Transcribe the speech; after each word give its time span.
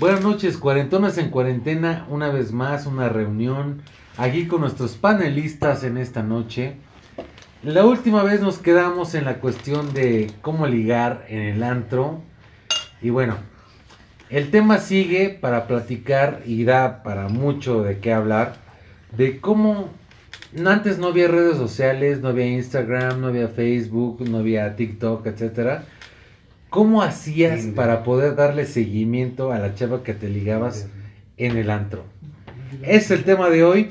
Buenas 0.00 0.22
noches, 0.22 0.56
cuarentonas 0.56 1.18
en 1.18 1.28
cuarentena, 1.28 2.06
una 2.08 2.30
vez 2.30 2.52
más, 2.52 2.86
una 2.86 3.10
reunión 3.10 3.82
aquí 4.16 4.46
con 4.46 4.62
nuestros 4.62 4.92
panelistas 4.92 5.84
en 5.84 5.98
esta 5.98 6.22
noche. 6.22 6.76
La 7.62 7.84
última 7.84 8.22
vez 8.22 8.40
nos 8.40 8.56
quedamos 8.56 9.14
en 9.14 9.26
la 9.26 9.40
cuestión 9.40 9.92
de 9.92 10.32
cómo 10.40 10.66
ligar 10.66 11.26
en 11.28 11.40
el 11.40 11.62
antro. 11.62 12.22
Y 13.02 13.10
bueno, 13.10 13.36
el 14.30 14.50
tema 14.50 14.78
sigue 14.78 15.38
para 15.38 15.66
platicar 15.66 16.40
y 16.46 16.64
da 16.64 17.02
para 17.02 17.28
mucho 17.28 17.82
de 17.82 17.98
qué 17.98 18.14
hablar. 18.14 18.54
De 19.14 19.38
cómo 19.38 19.90
antes 20.64 20.96
no 20.96 21.08
había 21.08 21.28
redes 21.28 21.58
sociales, 21.58 22.22
no 22.22 22.28
había 22.28 22.46
Instagram, 22.46 23.20
no 23.20 23.26
había 23.26 23.48
Facebook, 23.48 24.26
no 24.26 24.38
había 24.38 24.76
TikTok, 24.76 25.26
etcétera. 25.26 25.84
¿Cómo 26.70 27.02
hacías 27.02 27.66
para 27.74 28.04
poder 28.04 28.36
darle 28.36 28.64
seguimiento 28.64 29.50
a 29.50 29.58
la 29.58 29.74
chava 29.74 30.04
que 30.04 30.14
te 30.14 30.28
ligabas 30.28 30.88
en 31.36 31.56
el 31.56 31.68
antro? 31.68 32.04
Es 32.82 33.10
el 33.10 33.24
tema 33.24 33.50
de 33.50 33.64
hoy. 33.64 33.90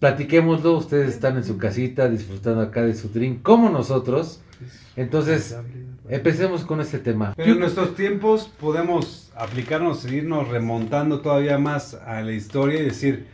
Platiquémoslo. 0.00 0.78
Ustedes 0.78 1.10
están 1.10 1.36
en 1.36 1.44
su 1.44 1.58
casita 1.58 2.08
disfrutando 2.08 2.62
acá 2.62 2.82
de 2.86 2.94
su 2.94 3.10
drink 3.10 3.42
como 3.42 3.68
nosotros. 3.68 4.40
Entonces, 4.96 5.58
empecemos 6.08 6.64
con 6.64 6.80
este 6.80 6.98
tema. 6.98 7.34
Pero 7.36 7.52
en 7.52 7.60
nuestros 7.60 7.94
tiempos 7.94 8.50
podemos 8.58 9.30
aplicarnos, 9.36 10.10
irnos 10.10 10.48
remontando 10.48 11.20
todavía 11.20 11.58
más 11.58 11.92
a 11.92 12.22
la 12.22 12.32
historia 12.32 12.80
y 12.80 12.84
decir, 12.84 13.26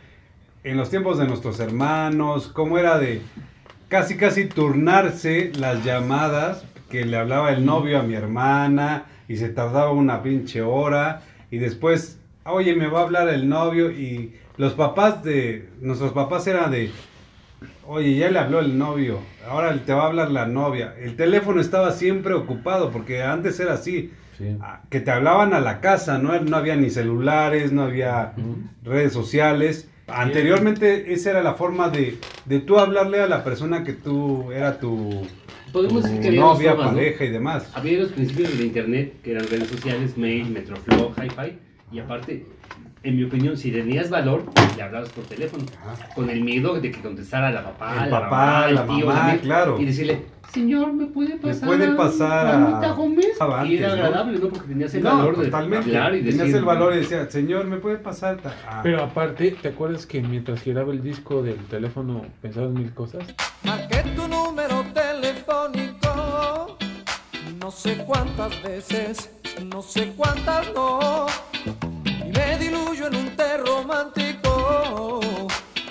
en 0.65 0.75
los 0.75 0.89
tiempos 0.89 1.17
de 1.17 1.25
nuestros 1.25 1.61
hermanos, 1.61 2.49
cómo 2.49 2.77
era 2.77 2.99
de 2.99 3.21
casi 3.87 4.17
casi 4.17 4.45
turnarse 4.45 5.53
las 5.55 5.85
llamadas 5.85 6.65
que 6.93 7.05
le 7.05 7.17
hablaba 7.17 7.51
el 7.51 7.65
novio 7.65 7.99
a 7.99 8.03
mi 8.03 8.13
hermana 8.13 9.05
y 9.27 9.37
se 9.37 9.49
tardaba 9.49 9.91
una 9.91 10.21
pinche 10.21 10.61
hora 10.61 11.23
y 11.49 11.57
después, 11.57 12.19
oye, 12.45 12.75
me 12.75 12.85
va 12.85 12.99
a 12.99 13.03
hablar 13.05 13.29
el 13.29 13.49
novio 13.49 13.89
y 13.89 14.35
los 14.57 14.73
papás 14.73 15.23
de, 15.23 15.69
nuestros 15.81 16.11
papás 16.11 16.45
eran 16.45 16.69
de, 16.69 16.91
oye, 17.87 18.15
ya 18.15 18.29
le 18.29 18.37
habló 18.37 18.59
el 18.59 18.77
novio, 18.77 19.21
ahora 19.49 19.75
te 19.83 19.91
va 19.91 20.03
a 20.03 20.05
hablar 20.05 20.29
la 20.29 20.45
novia. 20.45 20.93
El 20.99 21.15
teléfono 21.15 21.61
estaba 21.61 21.93
siempre 21.93 22.35
ocupado 22.35 22.91
porque 22.91 23.23
antes 23.23 23.59
era 23.59 23.73
así. 23.73 24.11
Sí. 24.37 24.55
Que 24.91 24.99
te 24.99 25.09
hablaban 25.09 25.55
a 25.55 25.61
la 25.61 25.81
casa, 25.81 26.19
no, 26.19 26.39
no 26.41 26.57
había 26.57 26.75
ni 26.75 26.91
celulares, 26.91 27.71
no 27.71 27.81
había 27.81 28.33
redes 28.83 29.13
sociales. 29.13 29.89
Anteriormente 30.05 31.11
esa 31.11 31.31
era 31.31 31.41
la 31.41 31.55
forma 31.55 31.89
de, 31.89 32.19
de 32.45 32.59
tú 32.59 32.77
hablarle 32.77 33.19
a 33.19 33.27
la 33.27 33.43
persona 33.43 33.83
que 33.83 33.93
tú 33.93 34.51
era 34.51 34.77
tu, 34.77 35.25
Podemos 35.73 36.03
decir 36.03 36.19
que 36.21 36.27
había 36.29 36.41
dos 36.41 36.53
novia, 36.57 36.69
formas, 36.71 36.91
¿no? 36.91 36.97
pareja 36.97 37.25
y 37.25 37.29
demás. 37.29 37.71
Había 37.73 37.99
los 37.99 38.11
principios 38.11 38.57
de 38.57 38.63
internet, 38.63 39.13
que 39.23 39.31
eran 39.31 39.45
redes 39.47 39.67
sociales, 39.67 40.17
mail, 40.17 40.49
Metroflow, 40.51 41.11
Hi-Fi, 41.21 41.57
y 41.91 41.99
aparte, 41.99 42.45
en 43.03 43.17
mi 43.17 43.23
opinión, 43.23 43.57
si 43.57 43.71
tenías 43.71 44.09
valor, 44.09 44.43
le 44.77 44.81
hablabas 44.83 45.09
por 45.09 45.25
teléfono, 45.25 45.65
con 46.15 46.29
el 46.29 46.41
miedo 46.43 46.79
de 46.79 46.91
que 46.91 47.01
contestara 47.01 47.51
la 47.51 47.63
papá, 47.63 48.05
El 48.05 48.11
la 48.11 48.19
papá, 48.21 48.29
mamá, 48.37 48.69
el 48.69 48.75
la 48.75 48.85
tío, 48.85 49.05
mamá, 49.07 49.19
el 49.19 49.29
amigo, 49.29 49.41
claro. 49.43 49.81
y 49.81 49.85
decirle, 49.85 50.21
señor, 50.53 50.93
¿me 50.93 51.05
puede 51.07 51.37
pasar? 51.37 51.67
puede 51.67 51.87
pasar 51.95 52.45
a- 52.47 52.55
Anita 52.67 52.91
Gómez? 52.93 53.41
a 53.41 53.45
y 53.45 53.49
era 53.49 53.61
antes, 53.61 53.81
¿no? 53.81 53.87
agradable, 54.05 54.39
¿no? 54.39 54.49
Porque 54.49 54.67
tenías 54.67 54.93
el 54.93 55.03
No, 55.03 55.17
valor 55.17 55.37
de 55.37 55.45
totalmente. 55.45 55.85
hablar 55.97 56.15
y 56.15 56.21
decir... 56.21 56.39
Tenías 56.39 56.57
el 56.59 56.65
valor 56.65 56.93
y 56.93 56.97
decía, 56.97 57.29
señor, 57.29 57.65
¿me 57.65 57.77
puede 57.77 57.97
pasar? 57.97 58.37
ah, 58.67 58.79
Pero 58.83 59.03
aparte, 59.03 59.55
¿te 59.61 59.67
acuerdas 59.69 60.05
que 60.05 60.21
mientras 60.21 60.61
giraba 60.61 60.93
el 60.93 61.01
disco 61.03 61.41
del 61.43 61.57
teléfono 61.65 62.21
pensabas 62.41 62.71
mil 62.71 62.93
cosas? 62.93 63.23
Marqué 63.63 63.92
sé 67.73 67.97
cuántas 68.05 68.61
veces, 68.61 69.29
no 69.65 69.81
sé 69.81 70.13
cuántas 70.15 70.71
no, 70.73 71.25
y 72.05 72.31
me 72.31 72.57
diluyo 72.57 73.07
en 73.07 73.15
un 73.15 73.35
té 73.35 73.57
romántico, 73.57 75.19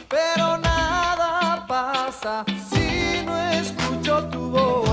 pero 0.09 0.59
nada 0.59 1.67
pasa 1.67 2.45
si 2.71 3.25
no 3.25 3.37
escucho 3.51 4.25
tu 4.29 4.51
voz. 4.51 4.89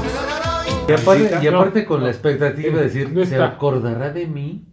Y 0.88 0.92
aparte, 0.94 1.40
y 1.44 1.48
aparte 1.48 1.82
No, 1.84 1.88
con 1.88 2.00
no. 2.00 2.06
la 2.08 2.12
expectativa 2.12 2.78
de 2.78 2.84
decir, 2.86 3.12
No 3.12 3.24
¿se 3.26 3.42
acordará 3.42 4.10
de 4.10 4.26
mí? 4.26 4.66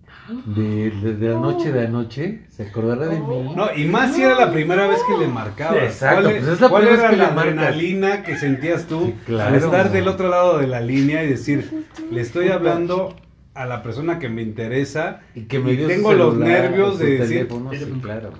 De, 0.47 0.91
de, 0.91 1.15
de 1.15 1.29
la 1.29 1.39
noche 1.39 1.71
de 1.73 1.87
anoche, 1.87 2.47
¿se 2.51 2.65
acordará 2.69 3.07
de 3.07 3.21
mí? 3.21 3.55
No, 3.55 3.73
y 3.75 3.85
más 3.87 4.15
si 4.15 4.23
era 4.23 4.35
la 4.35 4.51
primera 4.53 4.87
vez 4.89 4.99
que 5.07 5.17
le 5.19 5.29
marcabas. 5.29 5.83
Exacto, 5.85 6.23
¿Cuál, 6.23 6.37
pues 6.39 6.49
es 6.49 6.61
la 6.61 6.69
cuál 6.69 6.83
primera 6.85 7.03
era 7.03 7.11
vez 7.11 7.11
que 7.11 7.23
la 7.23 7.29
le 7.29 7.35
marcas. 7.35 7.53
adrenalina 7.67 8.23
que 8.25 8.37
sentías 8.39 8.87
tú 8.87 9.07
Sí, 9.07 9.15
claro. 9.27 9.49
al 9.51 9.55
estar 9.63 9.93
del 9.93 10.09
otro 10.09 10.29
lado 10.29 10.59
de 10.59 10.67
la 10.67 10.81
línea 10.81 11.23
y 11.23 11.29
decir, 11.29 11.87
le 12.11 12.21
estoy 12.21 12.49
hablando 12.49 13.15
a 13.55 13.67
la 13.67 13.83
persona 13.83 14.19
que 14.19 14.29
me 14.29 14.43
interesa 14.43 15.21
Y 15.35 15.43
que 15.45 15.59
me 15.59 15.73
y 15.73 15.77
dio 15.77 15.87
su 15.89 15.95
tengo 15.95 16.13
los 16.13 16.35
celular, 16.35 16.49
nervios 16.63 16.93
su 16.99 17.05
de 17.05 17.11
decir, 17.19 17.37
teléfono, 17.49 17.71
sí, 17.73 17.87
claro. 18.03 18.31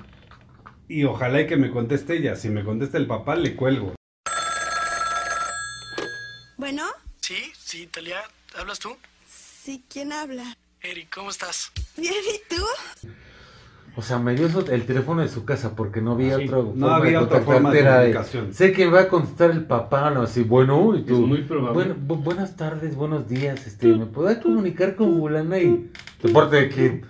y 0.89 1.05
ojalá 1.05 1.41
y 1.41 1.47
que 1.47 1.57
me 1.57 1.71
conteste 1.71 2.17
ella. 2.17 2.37
Si 2.37 2.49
me 2.51 2.65
contesta 2.65 2.99
el 2.99 3.07
papá, 3.07 3.37
le 3.37 3.55
cuelgo. 3.57 3.95
Bueno, 6.57 6.83
Sí, 7.21 7.37
sí, 7.59 7.89
Talia, 7.93 8.19
¿hablas 8.59 8.79
tú? 8.79 8.97
sí, 9.29 9.85
¿quién 9.89 10.13
habla? 10.13 10.57
Eric, 10.91 11.09
¿cómo 11.15 11.31
estás? 11.31 11.73
Bien, 11.97 12.13
¿y 12.15 12.55
tú? 12.55 12.63
O 13.97 14.03
sea, 14.03 14.19
me 14.19 14.35
dio 14.35 14.47
el 14.71 14.85
teléfono 14.85 15.23
de 15.23 15.29
su 15.29 15.45
casa 15.47 15.75
porque 15.75 16.01
no 16.03 16.13
había 16.13 16.37
Sí, 16.37 16.45
otro 16.45 16.73
no 16.77 16.91
había 16.91 17.21
otra 17.23 17.41
forma 17.41 17.73
de 17.73 17.83
comunicación. 17.83 18.53
Sé 18.53 18.73
que 18.73 18.87
va 18.87 19.01
a 19.03 19.09
contestar 19.09 19.51
el 19.51 19.65
papá, 19.65 20.11
no 20.11 20.23
así, 20.23 20.43
bueno, 20.43 20.95
y 20.95 21.01
Es 21.01 21.07
tú. 21.07 21.27
muy 21.27 21.43
probable. 21.43 21.73
Bueno, 21.73 21.95
bu- 22.07 22.23
buenas 22.23 22.57
tardes, 22.57 22.95
buenos 22.95 23.27
días, 23.27 23.67
este, 23.67 23.89
¿me 23.89 24.05
puedo 24.07 24.39
comunicar 24.43 24.95
con 24.97 25.19
Bulana 25.19 25.59
y 25.59 25.91
de 26.23 26.29
parte 26.33 26.57
de 26.57 26.69
que, 26.69 27.03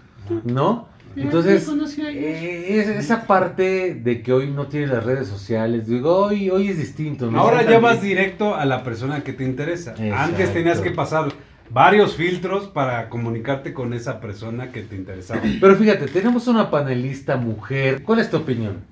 ¿no? 0.45 0.89
Entonces, 1.17 1.67
eh, 1.99 2.79
es- 2.79 2.89
esa 2.89 3.27
parte 3.27 3.95
de 3.95 4.23
que 4.23 4.33
hoy 4.35 4.51
no 4.51 4.67
tienes 4.69 4.91
las 4.91 5.03
redes 5.03 5.27
sociales, 5.27 5.87
digo, 5.89 6.15
hoy, 6.15 6.51
hoy 6.51 6.69
es 6.69 6.77
distinto, 6.79 7.31
¿no? 7.31 7.41
Ahora 7.41 7.63
ya 7.63 7.79
vas 7.81 8.01
directo 8.03 8.55
a 8.55 8.65
la 8.67 8.85
persona 8.85 9.25
que 9.25 9.33
te 9.33 9.43
interesa. 9.43 9.93
Exacto. 9.93 10.15
Antes 10.15 10.53
tenías 10.53 10.81
que 10.81 10.91
pasar 10.93 11.33
varios 11.71 12.15
filtros 12.15 12.67
para 12.69 13.09
comunicarte 13.09 13.73
con 13.75 13.93
esa 13.95 14.21
persona 14.21 14.73
que 14.73 14.83
te 14.83 14.97
interesaba. 14.97 15.41
Pero 15.61 15.77
fíjate, 15.77 16.07
tenemos 16.07 16.47
una 16.49 16.71
panelista 16.71 17.37
mujer. 17.37 18.03
¿Cuál 18.03 18.21
es 18.21 18.31
tu 18.31 18.37
opinión? 18.39 18.85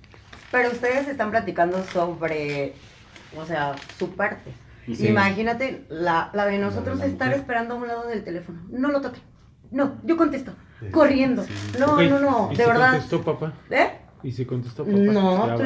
Pero 0.51 0.71
ustedes 0.71 1.09
están 1.09 1.31
platicando 1.31 1.83
sobre, 1.84 2.75
o 3.37 3.45
sea, 3.45 3.75
su 3.99 4.11
parte. 4.11 4.53
Sí. 4.87 5.09
Imagínate 5.09 5.84
la, 5.89 6.31
la 6.34 6.47
de 6.47 6.59
nosotros 6.59 6.99
La 6.99 7.05
de 7.05 7.09
la 7.09 7.13
estar 7.13 7.29
mujer. 7.29 7.41
esperando 7.41 7.75
a 7.75 7.77
un 7.79 7.89
lado 7.89 8.07
del 8.07 8.23
teléfono. 8.23 8.61
No 8.71 8.91
lo 8.91 9.01
toquen. 9.01 9.23
No, 9.71 9.97
yo 10.05 10.17
contesto. 10.17 10.53
Corriendo. 10.93 11.45
No, 11.79 12.01
no, 12.03 12.19
no, 12.21 12.49
¿Y 12.53 12.57
de 12.57 12.63
si 12.65 12.69
verdad. 12.71 12.91
contestó 12.91 13.23
papá? 13.23 13.53
¿Eh? 13.71 13.89
¿Y 14.23 14.33
si 14.33 14.45
contestó 14.45 14.84
papá? 14.84 14.97
No. 14.97 15.57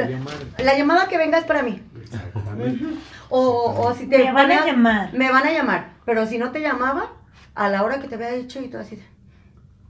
La 0.58 0.78
llamada 0.78 1.08
que 1.08 1.18
venga 1.18 1.38
es 1.38 1.44
para 1.44 1.62
mí. 1.62 1.82
Exactamente. 2.00 2.84
Ujú. 2.84 2.94
O, 3.30 3.86
o 3.88 3.94
si 3.94 4.06
te 4.06 4.18
Me 4.18 4.32
van 4.32 4.50
a 4.52 4.64
llamar. 4.66 5.12
Me 5.12 5.30
van 5.30 5.46
a 5.46 5.52
llamar. 5.52 5.90
Pero 6.08 6.24
si 6.26 6.38
no 6.38 6.52
te 6.52 6.60
llamaba, 6.62 7.12
a 7.54 7.68
la 7.68 7.82
hora 7.84 8.00
que 8.00 8.08
te 8.08 8.14
había 8.14 8.30
dicho 8.30 8.60
y 8.62 8.68
todo 8.68 8.80
así. 8.80 8.96
de- 8.96 9.02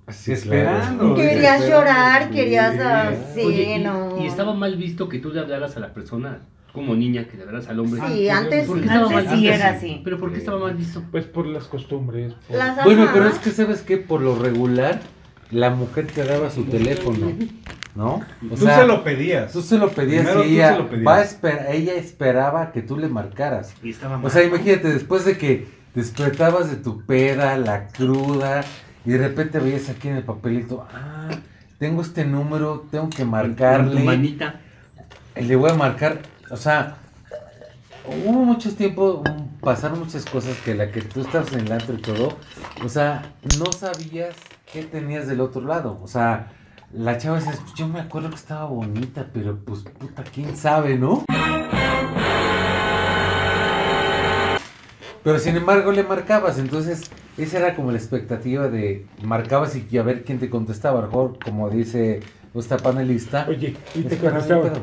Así, 0.08 0.32
Esperando. 0.32 1.14
Querías 1.14 1.68
llorar, 1.68 2.30
querías 2.30 2.76
así, 2.80 3.40
Oye, 3.42 3.76
y, 3.76 3.84
no. 3.84 4.16
y 4.20 4.26
estaba 4.26 4.52
mal 4.52 4.74
visto 4.76 5.08
que 5.08 5.20
tú 5.20 5.30
le 5.30 5.38
hablaras 5.38 5.76
a 5.76 5.80
la 5.80 5.94
persona 5.94 6.40
como 6.72 6.96
niña, 6.96 7.28
que 7.28 7.36
le 7.36 7.44
hablaras 7.44 7.68
al 7.68 7.78
hombre. 7.78 8.00
Sí, 8.08 8.28
antes. 8.28 8.66
¿Por 8.66 8.80
qué 8.80 8.86
estaba 8.86 9.06
Antes 9.06 9.24
mal 9.26 9.38
sí 9.38 9.46
era 9.48 9.68
así. 9.68 10.00
¿Pero 10.02 10.18
por 10.18 10.32
qué 10.32 10.38
estaba 10.38 10.58
mal 10.58 10.74
visto? 10.74 11.04
Pues 11.12 11.24
por 11.26 11.46
las 11.46 11.64
costumbres. 11.66 12.34
por- 12.48 12.56
Las 12.56 12.82
Bueno, 12.84 13.06
pero 13.12 13.28
es 13.28 13.38
que 13.38 13.50
sabes 13.50 13.82
que 13.82 13.96
por 13.98 14.20
lo 14.20 14.34
regular 14.36 14.98
la 15.52 15.70
mujer 15.70 16.08
te 16.08 16.24
daba 16.24 16.50
su 16.50 16.64
teléfono, 16.64 17.30
¿no? 17.94 18.22
O 18.50 18.54
Tú 18.56 18.66
se 18.66 18.86
lo 18.88 19.04
pedías. 19.04 19.52
tú 19.52 19.62
se 19.62 19.78
lo 19.78 19.88
pedías 19.90 20.22
Primero 20.24 20.44
y 20.44 20.48
tú 20.48 20.54
ella, 20.54 20.72
se 20.72 20.78
lo 20.78 20.90
pedías. 20.90 21.06
va 21.06 21.16
a 21.18 21.24
esper- 21.24 21.66
ella 21.70 21.94
esperaba 21.94 22.72
que 22.72 22.82
tú 22.82 22.96
le 22.98 23.06
marcaras. 23.08 23.72
Y 23.84 23.90
estaba 23.90 24.16
mal. 24.16 24.26
O 24.26 24.30
sea, 24.30 24.42
imagínate, 24.42 24.88
después 24.92 25.24
de 25.24 25.38
que 25.38 25.77
despertabas 25.98 26.70
de 26.70 26.76
tu 26.76 27.02
peda, 27.04 27.56
la 27.58 27.88
cruda, 27.88 28.62
y 29.04 29.10
de 29.10 29.18
repente 29.18 29.58
veías 29.58 29.88
aquí 29.90 30.08
en 30.08 30.16
el 30.16 30.22
papelito, 30.22 30.86
ah, 30.92 31.28
tengo 31.78 32.02
este 32.02 32.24
número, 32.24 32.86
tengo 32.90 33.08
que 33.10 33.16
Con 33.18 33.26
tu 33.26 33.30
marcarle, 33.30 34.02
manita. 34.02 34.60
le 35.36 35.56
voy 35.56 35.70
a 35.70 35.74
marcar, 35.74 36.20
o 36.50 36.56
sea, 36.56 36.96
hubo 38.24 38.44
muchos 38.44 38.76
tiempos, 38.76 39.20
pasaron 39.60 39.98
muchas 40.00 40.24
cosas 40.24 40.56
que 40.64 40.74
la 40.74 40.90
que 40.90 41.02
tú 41.02 41.20
estabas 41.20 41.52
en 41.52 41.60
el 41.60 41.72
antro 41.72 41.94
y 41.94 41.98
todo, 42.02 42.36
o 42.84 42.88
sea, 42.88 43.32
no 43.58 43.70
sabías 43.72 44.34
qué 44.72 44.82
tenías 44.84 45.26
del 45.26 45.40
otro 45.40 45.62
lado, 45.62 45.98
o 46.02 46.08
sea, 46.08 46.52
la 46.92 47.18
chava 47.18 47.36
decía, 47.38 47.52
"Pues 47.52 47.74
yo 47.74 47.86
me 47.86 48.00
acuerdo 48.00 48.30
que 48.30 48.36
estaba 48.36 48.64
bonita, 48.64 49.26
pero 49.32 49.58
pues 49.64 49.80
puta, 49.80 50.22
quién 50.24 50.56
sabe, 50.56 50.96
¿no? 50.96 51.24
Pero 55.24 55.38
sin 55.38 55.56
embargo 55.56 55.92
le 55.92 56.02
marcabas, 56.04 56.58
entonces 56.58 57.10
esa 57.36 57.58
era 57.58 57.74
como 57.74 57.90
la 57.92 57.98
expectativa 57.98 58.68
de 58.68 59.06
marcabas 59.22 59.76
y 59.76 59.98
a 59.98 60.02
ver 60.02 60.24
quién 60.24 60.38
te 60.38 60.48
contestaba, 60.48 61.02
mejor 61.02 61.38
como 61.44 61.68
dice 61.70 62.20
esta 62.54 62.76
panelista. 62.78 63.46
Oye, 63.48 63.76
y 63.94 64.02
te 64.02 64.16
contestaba. 64.16 64.66
espera. 64.66 64.80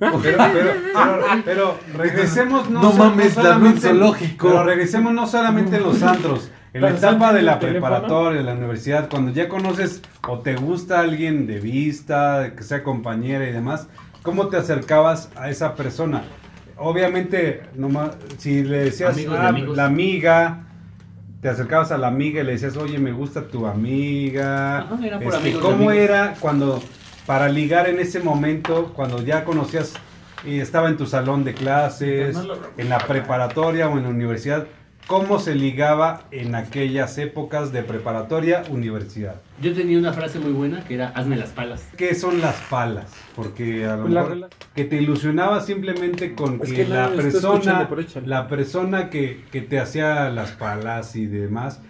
Pero, 0.00 0.18
pero, 0.22 0.48
pero, 0.52 1.34
pero 1.44 1.78
regresemos 1.96 2.68
no, 2.70 2.82
No 2.82 2.92
mames, 2.92 3.34
solamente- 3.34 3.80
zoológico. 3.88 4.48
Pero 4.48 4.64
regresemos 4.64 5.12
no 5.12 5.26
solamente 5.26 5.76
en 5.76 5.82
los 5.84 6.02
antros, 6.02 6.50
En 6.72 6.82
la 6.82 6.90
etapa 6.90 7.32
de 7.32 7.42
la 7.42 7.58
preparatoria, 7.60 8.38
de 8.40 8.44
la 8.44 8.54
universidad, 8.54 9.08
cuando 9.08 9.30
ya 9.32 9.48
conoces 9.48 10.02
o 10.26 10.40
te 10.40 10.56
gusta 10.56 11.00
alguien 11.00 11.46
de 11.46 11.60
vista, 11.60 12.52
que 12.56 12.62
sea 12.64 12.82
compañera 12.82 13.48
y 13.48 13.52
demás, 13.52 13.86
¿cómo 14.22 14.48
te 14.48 14.56
acercabas 14.56 15.30
a 15.36 15.50
esa 15.50 15.74
persona? 15.76 16.24
Obviamente, 16.78 17.62
nomás, 17.74 18.10
si 18.38 18.62
le 18.62 18.84
decías 18.84 19.16
"Ah, 19.30 19.48
amigos". 19.48 19.76
la 19.76 19.84
amiga, 19.86 20.64
te 21.40 21.48
acercabas 21.48 21.90
a 21.92 21.98
la 21.98 22.08
amiga 22.08 22.40
y 22.40 22.44
le 22.44 22.52
decías, 22.52 22.76
oye, 22.76 22.98
me 22.98 23.12
gusta 23.12 23.42
tu 23.48 23.66
amiga. 23.66 24.78
Ajá, 24.80 24.98
era 25.04 25.18
por 25.18 25.26
Este, 25.34 25.36
amigos 25.38 25.62
¿Cómo 25.62 25.74
amigos. 25.90 25.94
era 25.96 26.34
cuando, 26.40 26.82
para 27.26 27.48
ligar 27.48 27.88
en 27.88 27.98
ese 28.00 28.20
momento, 28.20 28.92
cuando 28.94 29.22
ya 29.22 29.44
conocías 29.44 29.94
y 30.44 30.60
estaba 30.60 30.88
en 30.88 30.96
tu 30.96 31.06
salón 31.06 31.44
de 31.44 31.54
clases, 31.54 32.36
en 32.76 32.88
la 32.88 32.98
preparatoria 32.98 33.88
o 33.88 33.96
en 33.98 34.04
la 34.04 34.08
universidad, 34.10 34.66
cómo 35.08 35.40
se 35.40 35.56
ligaba 35.56 36.22
en 36.30 36.54
aquellas 36.54 37.18
épocas 37.18 37.72
de 37.72 37.82
preparatoria, 37.82 38.62
universidad? 38.70 39.34
Yo 39.60 39.74
tenía 39.74 39.98
una 39.98 40.12
frase 40.12 40.38
muy 40.38 40.52
buena 40.52 40.84
que 40.84 40.94
era 40.94 41.08
hazme 41.08 41.34
las 41.36 41.48
palas. 41.50 41.82
¿Qué 41.96 42.14
son 42.14 42.40
las 42.40 42.54
palas? 42.70 43.10
Porque 43.34 43.84
a 43.86 43.96
lo 43.96 44.02
Pues 44.02 44.14
la 44.14 44.22
mejor 44.22 44.50
que 44.76 44.84
te 44.84 44.96
ilusionaba 45.02 45.60
simplemente 45.62 46.34
con 46.34 46.60
Es 46.62 46.68
que, 46.70 46.76
que 46.84 46.88
la 46.88 47.08
persona, 47.10 47.88
la 48.24 48.46
persona 48.46 49.10
que, 49.10 49.44
que 49.50 49.62
te 49.62 49.80
hacía 49.80 50.28
las 50.30 50.52
palas 50.52 51.16
y 51.16 51.26
demás, 51.26 51.80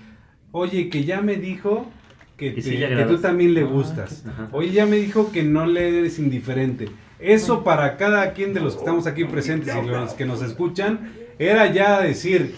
oye, 0.52 0.88
que 0.88 1.04
ya 1.04 1.20
me 1.20 1.36
dijo 1.36 1.90
que, 2.38 2.54
Que 2.54 2.62
te- 2.62 2.70
le 2.78 2.96
que 2.96 3.02
tú 3.04 3.18
también 3.18 3.52
le 3.52 3.62
Ah, 3.62 3.64
gustas. 3.64 4.24
Oye, 4.52 4.70
ya 4.70 4.86
me 4.86 4.96
dijo 4.96 5.32
que 5.32 5.42
no 5.42 5.66
le 5.66 5.98
eres 5.98 6.18
indiferente. 6.20 6.88
Eso 7.18 7.64
para 7.64 7.96
cada 7.96 8.32
quien 8.32 8.54
de 8.54 8.60
los 8.60 8.74
que 8.74 8.78
estamos 8.78 9.08
aquí 9.08 9.24
presentes 9.24 9.74
y 9.74 9.86
los 9.88 10.14
que 10.14 10.24
nos 10.24 10.40
escuchan, 10.40 11.10
era 11.40 11.66
ya 11.72 12.00
decir, 12.00 12.54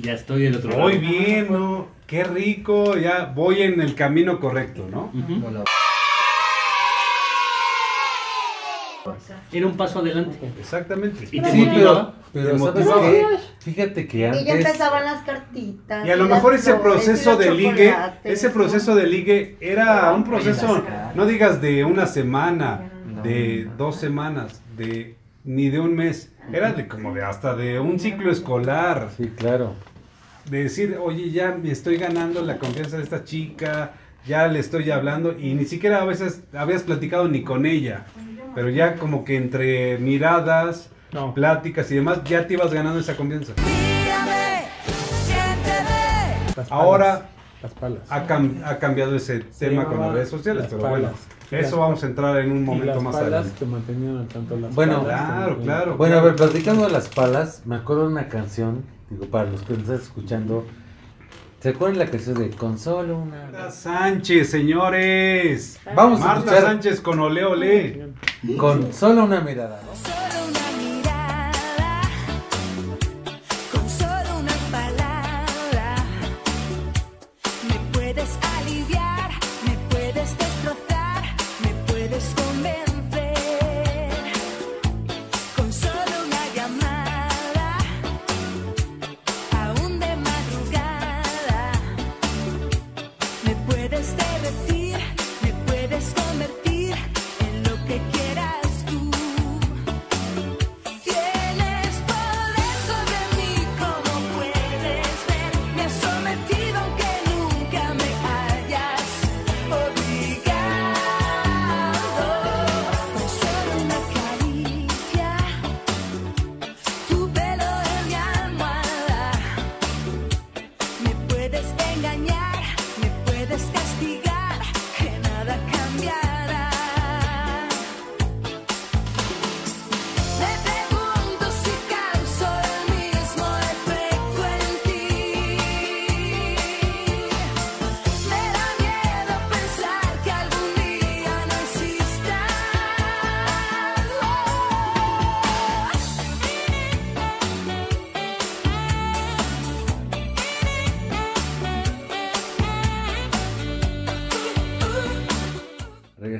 Ya 0.00 0.14
estoy 0.14 0.42
del 0.42 0.56
otro 0.56 0.70
lado. 0.70 0.82
muy 0.82 0.98
bien, 0.98 1.48
¿no? 1.50 1.86
Qué 2.06 2.24
rico, 2.24 2.96
ya 2.96 3.24
voy 3.34 3.62
en 3.62 3.80
el 3.80 3.94
camino 3.94 4.38
correcto, 4.40 4.86
¿no? 4.90 5.10
Ujú. 5.14 5.64
Era 9.52 9.66
un 9.66 9.76
paso 9.76 9.98
adelante. 9.98 10.38
Exactamente. 10.60 11.26
Y 11.32 11.40
te 11.40 11.50
Sí, 11.50 11.64
motivaba. 11.66 12.14
pero, 12.32 12.50
pero 12.56 12.72
Te 12.72 12.84
¿sabes 12.84 13.10
qué? 13.10 13.26
Fíjate 13.58 14.06
que 14.06 14.16
Y 14.18 14.20
ya 14.20 14.28
antes... 14.30 14.48
empezaban 14.48 15.04
las 15.04 15.22
cartitas. 15.24 16.06
Y 16.06 16.10
a 16.10 16.16
lo 16.16 16.26
mejor 16.26 16.54
ese 16.54 16.74
proceso 16.74 17.36
de 17.36 17.50
ligue, 17.52 17.94
ese 18.24 18.48
¿no? 18.48 18.54
proceso 18.54 18.94
de 18.94 19.06
ligue 19.06 19.56
era 19.60 20.12
un 20.12 20.24
proceso, 20.24 20.84
no 21.14 21.26
digas 21.26 21.60
de 21.60 21.84
una 21.84 22.06
semana, 22.06 22.90
de 23.24 23.68
dos 23.76 23.96
semanas, 23.96 24.62
de 24.76 25.16
ni 25.44 25.68
de 25.68 25.80
un 25.80 25.96
mes, 25.96 26.31
era 26.50 26.72
de 26.72 26.88
como 26.88 27.14
de 27.14 27.22
hasta 27.22 27.54
de 27.54 27.78
un 27.78 27.98
ciclo 28.00 28.30
escolar, 28.30 29.10
Sí, 29.16 29.30
claro. 29.36 29.74
de 30.46 30.62
decir, 30.64 30.96
oye, 31.00 31.30
ya 31.30 31.52
me 31.52 31.70
estoy 31.70 31.96
ganando 31.98 32.42
la 32.42 32.58
confianza 32.58 32.96
de 32.96 33.02
esta 33.02 33.24
chica, 33.24 33.92
ya 34.26 34.46
le 34.48 34.58
estoy 34.58 34.90
hablando 34.90 35.36
y 35.38 35.54
ni 35.54 35.64
siquiera 35.64 36.00
a 36.00 36.04
veces 36.04 36.42
habías 36.54 36.82
platicado 36.82 37.28
ni 37.28 37.42
con 37.42 37.66
ella, 37.66 38.04
pero 38.54 38.68
ya 38.70 38.94
como 38.96 39.24
que 39.24 39.36
entre 39.36 39.98
miradas, 39.98 40.90
No. 41.12 41.34
pláticas 41.34 41.90
y 41.90 41.96
demás, 41.96 42.24
ya 42.24 42.46
te 42.46 42.54
ibas 42.54 42.72
ganando 42.72 42.98
esa 43.00 43.16
confianza. 43.16 43.52
Las 46.56 46.68
palas. 46.68 46.72
Ahora 46.72 47.22
Las 47.62 47.72
palas. 47.72 48.00
ha, 48.10 48.26
cam- 48.26 48.62
ha 48.64 48.78
cambiado 48.78 49.14
ese 49.16 49.40
tema 49.40 49.84
con 49.86 50.00
las 50.00 50.12
redes 50.12 50.28
sociales, 50.28 50.64
las 50.64 50.72
pero 50.74 50.88
bueno, 50.88 51.04
palas. 51.08 51.20
Eso 51.60 51.78
vamos 51.78 52.02
a 52.02 52.06
entrar 52.06 52.38
en 52.40 52.50
un 52.52 52.64
momento 52.64 52.94
las 52.94 53.02
más 53.02 53.14
palas 53.14 53.28
adelante. 53.32 53.50
te 53.58 53.66
mantenían 53.66 54.16
al 54.18 54.28
tanto 54.28 54.56
las 54.56 54.74
Bueno, 54.74 55.02
palas, 55.02 55.20
claro, 55.22 55.58
claro. 55.58 55.96
Bueno, 55.96 56.18
a 56.18 56.20
ver, 56.22 56.36
platicando 56.36 56.86
de 56.86 56.92
las 56.92 57.08
palas, 57.08 57.62
me 57.66 57.76
acuerdo 57.76 58.02
de 58.02 58.08
una 58.12 58.28
canción, 58.28 58.82
digo, 59.10 59.26
para 59.26 59.50
los 59.50 59.62
que 59.62 59.72
nos 59.74 59.82
están 59.82 59.96
escuchando, 59.96 60.64
¿se 61.60 61.68
acuerdan 61.70 61.98
la 61.98 62.06
canción 62.06 62.38
de 62.38 62.50
Con 62.50 62.78
solo 62.78 63.18
una... 63.18 63.42
Marta 63.42 63.70
Sánchez, 63.70 64.50
señores. 64.50 65.78
Vamos 65.94 66.20
a 66.20 66.24
Marta 66.26 66.38
escuchar 66.40 66.62
Sánchez 66.62 67.00
con 67.00 67.20
Ole 67.20 67.44
Ole. 67.44 68.08
con 68.58 68.92
solo 68.92 69.24
una 69.24 69.40
mirada. 69.40 69.80
Solo 69.94 70.21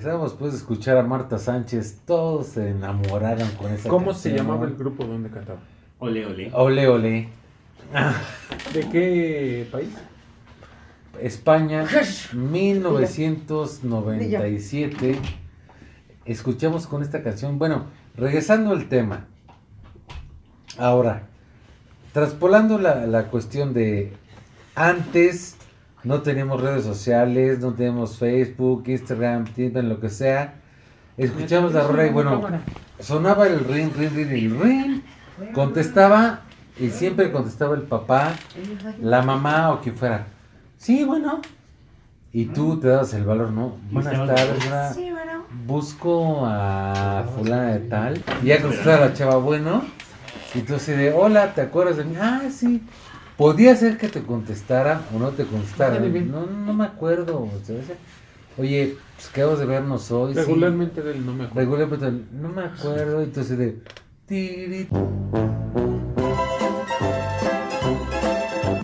Regresamos 0.03 0.37
de 0.37 0.49
escuchar 0.59 0.97
a 0.97 1.05
Marta 1.05 1.39
Sánchez, 1.39 2.01
todos 2.05 2.49
se 2.49 2.71
enamoraron 2.71 3.49
con 3.53 3.71
esa 3.71 3.89
¿Cómo 3.89 4.13
se 4.13 4.35
llamaba 4.35 4.67
el 4.67 4.75
grupo 4.75 5.05
donde 5.05 5.31
cantaba? 5.31 5.61
Ole, 6.01 6.27
ole. 6.27 6.51
Ole, 6.53 6.89
ole. 6.89 7.29
¿De 8.75 8.81
qué 8.91 9.69
país? 9.71 9.91
España, 11.21 11.87
1997. 12.33 15.21
Escuchamos 16.25 16.89
con 16.89 17.05
esta 17.05 17.23
canción. 17.23 17.61
Bueno, 17.61 17.85
regresando 18.17 18.73
al 18.73 18.89
tema. 18.89 19.27
Ahora, 20.79 21.29
traspolando 22.13 22.81
la, 22.81 23.07
la 23.07 23.29
cuestión 23.29 23.73
de 23.73 24.15
antes 24.75 25.55
no 26.05 26.23
teníamos 26.23 26.61
redes 26.61 26.85
sociales, 26.85 27.61
no 27.61 27.73
teníamos 27.73 28.19
Facebook, 28.19 28.85
Instagram, 28.87 29.45
Tinder, 29.45 29.85
lo 29.85 30.01
que 30.01 30.09
sea. 30.09 30.55
Escuchamos 31.17 31.73
la 31.73 31.87
rola 31.87 32.07
y 32.07 32.11
bueno, 32.11 32.43
sonaba 32.99 33.47
el 33.47 33.61
ring, 33.65 33.91
ring, 33.97 34.13
ring, 34.15 34.31
el 34.31 34.61
ring. 34.61 35.03
Contestaba 35.55 36.41
y 36.79 36.91
siempre 36.91 37.31
contestaba 37.31 37.75
el 37.75 37.83
papá, 37.83 38.35
la 39.01 39.23
mamá 39.23 39.73
o 39.73 39.81
quien 39.81 39.97
fuera. 39.97 40.27
Sí, 40.77 41.05
bueno. 41.05 41.41
Y 42.33 42.47
tú 42.47 42.81
te 42.81 42.89
das 42.89 43.13
el 43.13 43.25
valor, 43.25 43.51
¿no? 43.51 43.77
Buenas 43.91 44.15
tardes, 44.15 44.65
¿verdad? 44.65 44.95
Sí, 44.95 45.11
bueno. 45.13 45.45
Busco 45.67 46.47
a 46.47 47.25
fulana 47.37 47.73
de 47.73 47.81
tal. 47.81 48.25
Y 48.43 48.47
ya 48.47 48.63
contestaba 48.63 49.07
la 49.07 49.15
chava, 49.15 49.37
bueno. 49.37 49.83
Y 50.55 50.61
tú 50.61 50.77
así 50.77 50.93
de, 50.93 51.13
hola, 51.13 51.55
¿te 51.55 51.61
acuerdas 51.61 51.99
de 51.99 52.05
mí? 52.05 52.17
Ah, 52.19 52.41
sí. 52.51 52.83
Podía 53.43 53.75
ser 53.75 53.99
que 53.99 54.07
te 54.07 54.23
contestara 54.23 55.03
o 55.13 55.19
no 55.19 55.31
te 55.31 55.45
contestara. 55.45 55.99
No, 55.99 56.47
no 56.47 56.73
me 56.73 56.85
acuerdo. 56.85 57.39
o 57.41 57.51
sea, 57.65 57.77
ese- 57.77 57.97
Oye, 58.57 58.97
pues 59.17 59.29
quedamos 59.31 59.59
de 59.59 59.67
vernos 59.67 60.13
hoy. 60.13 60.33
Regularmente 60.35 61.01
era 61.01 61.11
el 61.11 61.27
no 61.27 61.35
me 61.35 61.45
acuerdo. 61.47 61.77
Regularmente, 61.77 62.25
no 62.41 62.49
me 62.51 62.63
acuerdo. 62.63 63.21
Entonces 63.21 63.59
de... 63.59 63.79
tiri, 64.29 64.87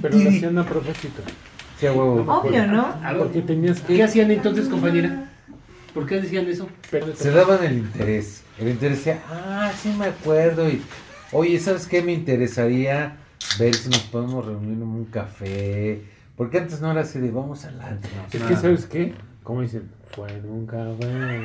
Pero 0.02 0.18
lo 0.18 0.28
hacían 0.28 0.58
a 0.58 0.66
propósito. 0.66 1.22
Sí, 1.78 1.86
a 1.86 1.92
huevo. 1.92 2.24
Obvio, 2.26 2.66
¿no? 2.66 2.96
Porque 3.16 3.42
tenías 3.42 3.80
que... 3.80 3.94
¿Qué 3.94 4.02
hacían 4.02 4.32
entonces, 4.32 4.66
compañera? 4.66 5.30
¿Por 5.94 6.04
qué 6.04 6.20
decían 6.20 6.48
eso? 6.48 6.68
Se 7.14 7.30
daban 7.30 7.62
el 7.62 7.78
interés. 7.78 8.42
El 8.58 8.70
interés 8.70 8.98
decía, 8.98 9.22
ah, 9.30 9.70
sí 9.80 9.94
me 9.96 10.06
acuerdo. 10.06 10.68
Y, 10.68 10.82
oye, 11.30 11.60
¿sabes 11.60 11.86
qué? 11.86 12.02
Me 12.02 12.12
interesaría 12.12 13.18
ver 13.58 13.74
si 13.74 13.88
nos 13.88 14.00
podemos 14.00 14.44
reunir 14.44 14.72
en 14.74 14.82
un 14.82 15.04
café 15.06 16.02
Porque 16.36 16.58
antes 16.58 16.80
no 16.80 16.90
era 16.90 17.00
así 17.02 17.18
de 17.18 17.30
vamos 17.30 17.64
al 17.64 17.80
antro. 17.80 18.10
no, 18.16 18.38
Es 18.38 18.42
que, 18.44 18.56
¿sabes 18.56 18.86
qué? 18.86 19.14
Como 19.42 19.62
dicen, 19.62 19.88
fue 20.14 20.28
nunca 20.42 20.76
café. 20.76 21.40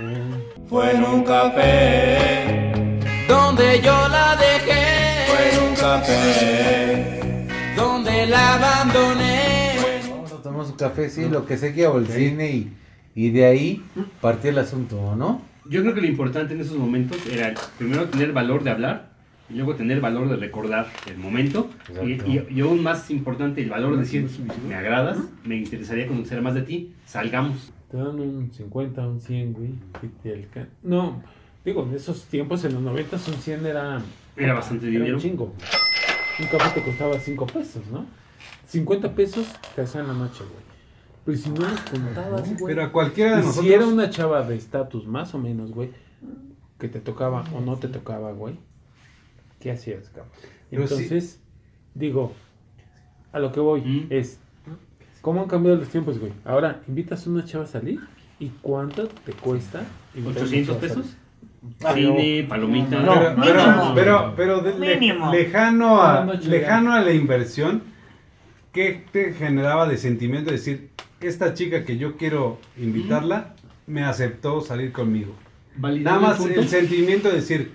Fue 0.68 0.92
en 0.96 1.04
un 1.04 1.24
café 1.24 3.00
donde 3.28 3.82
yo 3.82 4.08
la 4.10 4.36
dejé. 4.36 5.26
Fue 5.28 5.54
en 5.54 5.70
un 5.70 5.76
café 5.76 7.48
donde 7.76 8.26
la 8.28 8.56
abandoné. 8.56 9.76
Vamos 10.10 10.32
a 10.34 10.42
tomar 10.42 10.66
su 10.66 10.76
café, 10.76 11.10
sí, 11.10 11.30
lo 11.30 11.46
que 11.46 11.58
seguía 11.58 11.90
o 11.90 11.98
el 11.98 12.08
cine 12.08 12.52
y, 12.52 12.74
y 13.16 13.32
de 13.32 13.46
ahí 13.46 13.84
partió 14.22 14.50
el 14.50 14.58
asunto, 14.60 15.16
¿no? 15.16 15.42
Yo 15.70 15.82
creo 15.82 15.94
que 15.94 16.02
lo 16.02 16.08
importante 16.08 16.54
en 16.54 16.62
esos 16.62 16.78
momentos 16.78 17.18
era 17.26 17.54
primero 17.78 18.06
tener 18.10 18.34
valor 18.34 18.64
de 18.64 18.72
hablar 18.72 19.13
y 19.50 19.56
luego 19.56 19.76
tener 19.76 20.00
valor 20.02 20.30
de 20.30 20.38
recordar 20.38 20.88
el 21.08 21.18
momento 21.18 21.70
y, 22.04 22.12
y- 22.14 22.48
y 22.50 22.62
aún 22.62 22.82
más 22.82 23.10
importante 23.12 23.62
el 23.62 23.70
valor 23.70 23.94
de 23.96 24.02
decir 24.02 24.28
me 24.68 24.76
agradas, 24.76 25.18
me 25.44 25.58
interesaría 25.58 26.08
conocer 26.08 26.42
más 26.42 26.54
de 26.56 26.62
ti, 26.64 26.94
salgamos. 27.06 27.72
Te 27.92 27.98
dan 27.98 28.20
un 28.20 28.52
50, 28.52 29.08
un 29.08 29.20
100, 29.20 29.54
güey. 29.54 29.70
No, 30.82 31.22
digo, 31.64 31.84
en 31.84 31.94
esos 31.94 32.24
tiempos, 32.26 32.64
en 32.66 32.74
los 32.74 32.82
90, 32.82 33.16
un 33.18 33.22
100 33.34 33.66
era. 33.66 34.02
Era 34.36 34.54
bastante 34.56 34.88
era 34.88 34.94
dinero. 34.94 35.16
Un 35.18 35.22
chingo. 35.22 35.54
Un 36.40 36.48
café 36.48 36.80
te 36.80 36.86
costaba 36.86 37.20
5 37.20 37.46
pesos, 37.46 37.84
¿no? 37.92 38.06
50 38.68 39.14
pesos 39.14 39.46
te 39.76 39.82
hacían 39.84 40.08
la 40.08 40.14
noche, 40.14 40.40
güey. 40.40 40.64
Pero 41.26 41.38
si 41.38 41.50
no 41.52 41.62
los 41.62 41.80
contabas, 41.82 42.60
güey. 42.60 42.74
Pero 42.74 42.84
a 42.86 42.92
cualquiera 42.92 43.36
de 43.36 43.44
Y 43.44 43.46
nosotros. 43.46 43.66
si 43.66 43.74
era 43.74 43.86
una 43.86 44.10
chava 44.10 44.42
de 44.42 44.56
estatus 44.56 45.06
más 45.06 45.36
o 45.36 45.38
menos, 45.38 45.72
güey, 45.72 45.92
que 46.80 46.88
te 46.90 47.00
tocaba 47.00 47.44
o 47.54 47.62
no 47.62 47.78
te 47.78 47.88
tocaba, 47.88 48.32
güey, 48.32 48.56
¿qué 49.64 49.72
hacías, 49.72 50.10
cabrón? 50.10 50.28
Entonces, 50.72 51.40
digo, 51.96 52.34
a 53.32 53.40
lo 53.40 53.52
que 53.54 53.62
voy 53.62 53.82
Mm. 53.82 54.08
es, 54.10 54.40
¿cómo 55.22 55.42
han 55.42 55.48
cambiado 55.48 55.78
los 55.78 55.88
tiempos, 55.88 56.20
güey? 56.20 56.34
Ahora, 56.44 56.82
invitas 56.88 57.26
a 57.26 57.30
una 57.30 57.46
chava 57.46 57.64
a 57.64 57.68
salir 57.68 58.02
y 58.40 58.50
¿cuánto 58.62 59.08
te 59.08 59.32
cuesta? 59.32 59.84
invitar 60.14 60.44
a 60.44 60.46
una 60.46 60.50
800 60.50 60.76
chava 60.76 60.78
a 60.78 60.82
pesos. 60.82 61.18
Cine, 61.96 62.46
palomita. 62.50 63.00
No, 63.00 63.14
Pero, 63.14 63.36
pero, 63.42 63.64
mínimo. 63.64 63.92
pero, 63.96 64.34
pero 64.36 64.60
de- 64.60 64.78
le- 64.80 64.98
Mínimo. 65.00 65.32
lejano, 65.32 66.02
a, 66.02 66.26
lejano 66.26 66.92
a 66.92 67.00
la 67.00 67.14
inversión, 67.14 67.84
¿qué 68.74 69.06
te 69.14 69.32
generaba 69.34 69.88
de 69.88 69.96
sentimiento 69.98 70.50
de 70.52 70.58
decir, 70.58 70.90
esta 71.22 71.54
chica 71.54 71.86
que 71.86 71.98
yo 71.98 72.18
quiero 72.18 72.60
invitarla, 72.78 73.56
me 73.88 74.04
aceptó 74.04 74.60
salir 74.60 74.92
conmigo? 74.92 75.34
Nada 75.78 76.20
más 76.20 76.46
el 76.46 76.68
sentimiento 76.68 77.30
de 77.30 77.36
decir, 77.36 77.72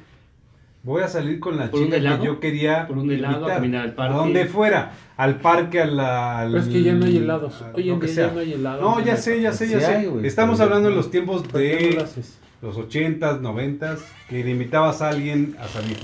voy 0.82 1.02
a 1.02 1.08
salir 1.08 1.40
con 1.40 1.56
la 1.56 1.70
chica 1.70 1.96
helado, 1.96 2.20
que 2.20 2.26
yo 2.26 2.40
quería 2.40 2.86
por 2.86 2.98
un 2.98 3.10
helado, 3.10 3.34
a 3.34 3.38
invitar, 3.38 3.56
caminar 3.56 3.82
al 3.84 3.94
parque. 3.94 4.14
A 4.14 4.16
donde 4.16 4.46
fuera, 4.46 4.92
al 5.16 5.40
parque, 5.40 5.80
a 5.82 5.86
la... 5.86 6.38
al- 6.40 6.50
Pero 6.52 6.62
es 6.62 6.68
que 6.68 6.82
ya 6.82 6.92
no 6.94 7.04
hay 7.06 7.16
helados. 7.18 7.62
a 7.62 7.72
en 7.74 8.00
que 8.00 8.06
ya 8.08 8.30
no 8.30 8.38
hay 8.40 8.52
helados. 8.54 8.80
No, 8.82 9.04
ya 9.04 9.16
sé, 9.16 9.40
ya 9.42 9.52
sé, 9.52 9.68
ya 9.68 9.80
Sí 9.80 9.84
sé. 9.86 9.94
hay, 9.94 10.06
güey, 10.06 10.26
Estamos 10.26 10.58
pero- 10.58 10.64
hablando 10.68 10.88
de 10.90 10.94
los 10.96 11.10
tiempos 11.10 11.42
¿Por 11.42 11.60
qué 11.60 11.78
no 11.82 11.90
lo 11.90 11.96
de 11.98 12.04
haces? 12.04 12.38
los 12.62 12.76
80s, 12.76 13.40
90s, 13.40 13.98
que 14.28 14.42
le 14.44 14.50
invitabas 14.50 15.02
a 15.02 15.10
alguien 15.10 15.56
a 15.60 15.68
salir. 15.68 15.98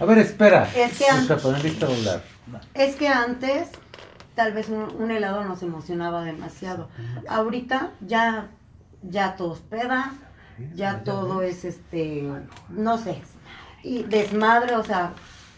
A 0.00 0.04
ver, 0.04 0.18
espera. 0.18 0.68
Es 0.76 0.98
que 0.98 1.06
antes- 1.06 1.44
a. 1.44 2.22
Es 2.74 2.96
que 2.96 3.08
antes 3.08 3.68
tal 4.34 4.52
vez 4.52 4.68
un, 4.68 4.86
un 4.98 5.10
helado 5.10 5.44
nos 5.44 5.62
emocionaba 5.62 6.24
demasiado. 6.24 6.88
Ahorita 7.28 7.92
ya, 8.06 8.48
ya 9.02 9.36
todo 9.36 9.54
es 9.54 9.60
peda, 9.60 10.12
ya 10.74 11.04
todo 11.04 11.42
es 11.42 11.64
este, 11.64 12.28
no 12.70 12.98
sé, 12.98 13.18
y 13.82 14.02
desmadre, 14.04 14.76
o 14.76 14.84
sea, 14.84 15.12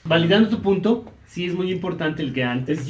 Validando 0.04 0.50
tu 0.50 0.60
punto, 0.60 1.04
sí 1.26 1.46
es 1.46 1.54
muy 1.54 1.70
importante 1.72 2.22
el 2.22 2.32
que 2.34 2.44
antes. 2.44 2.86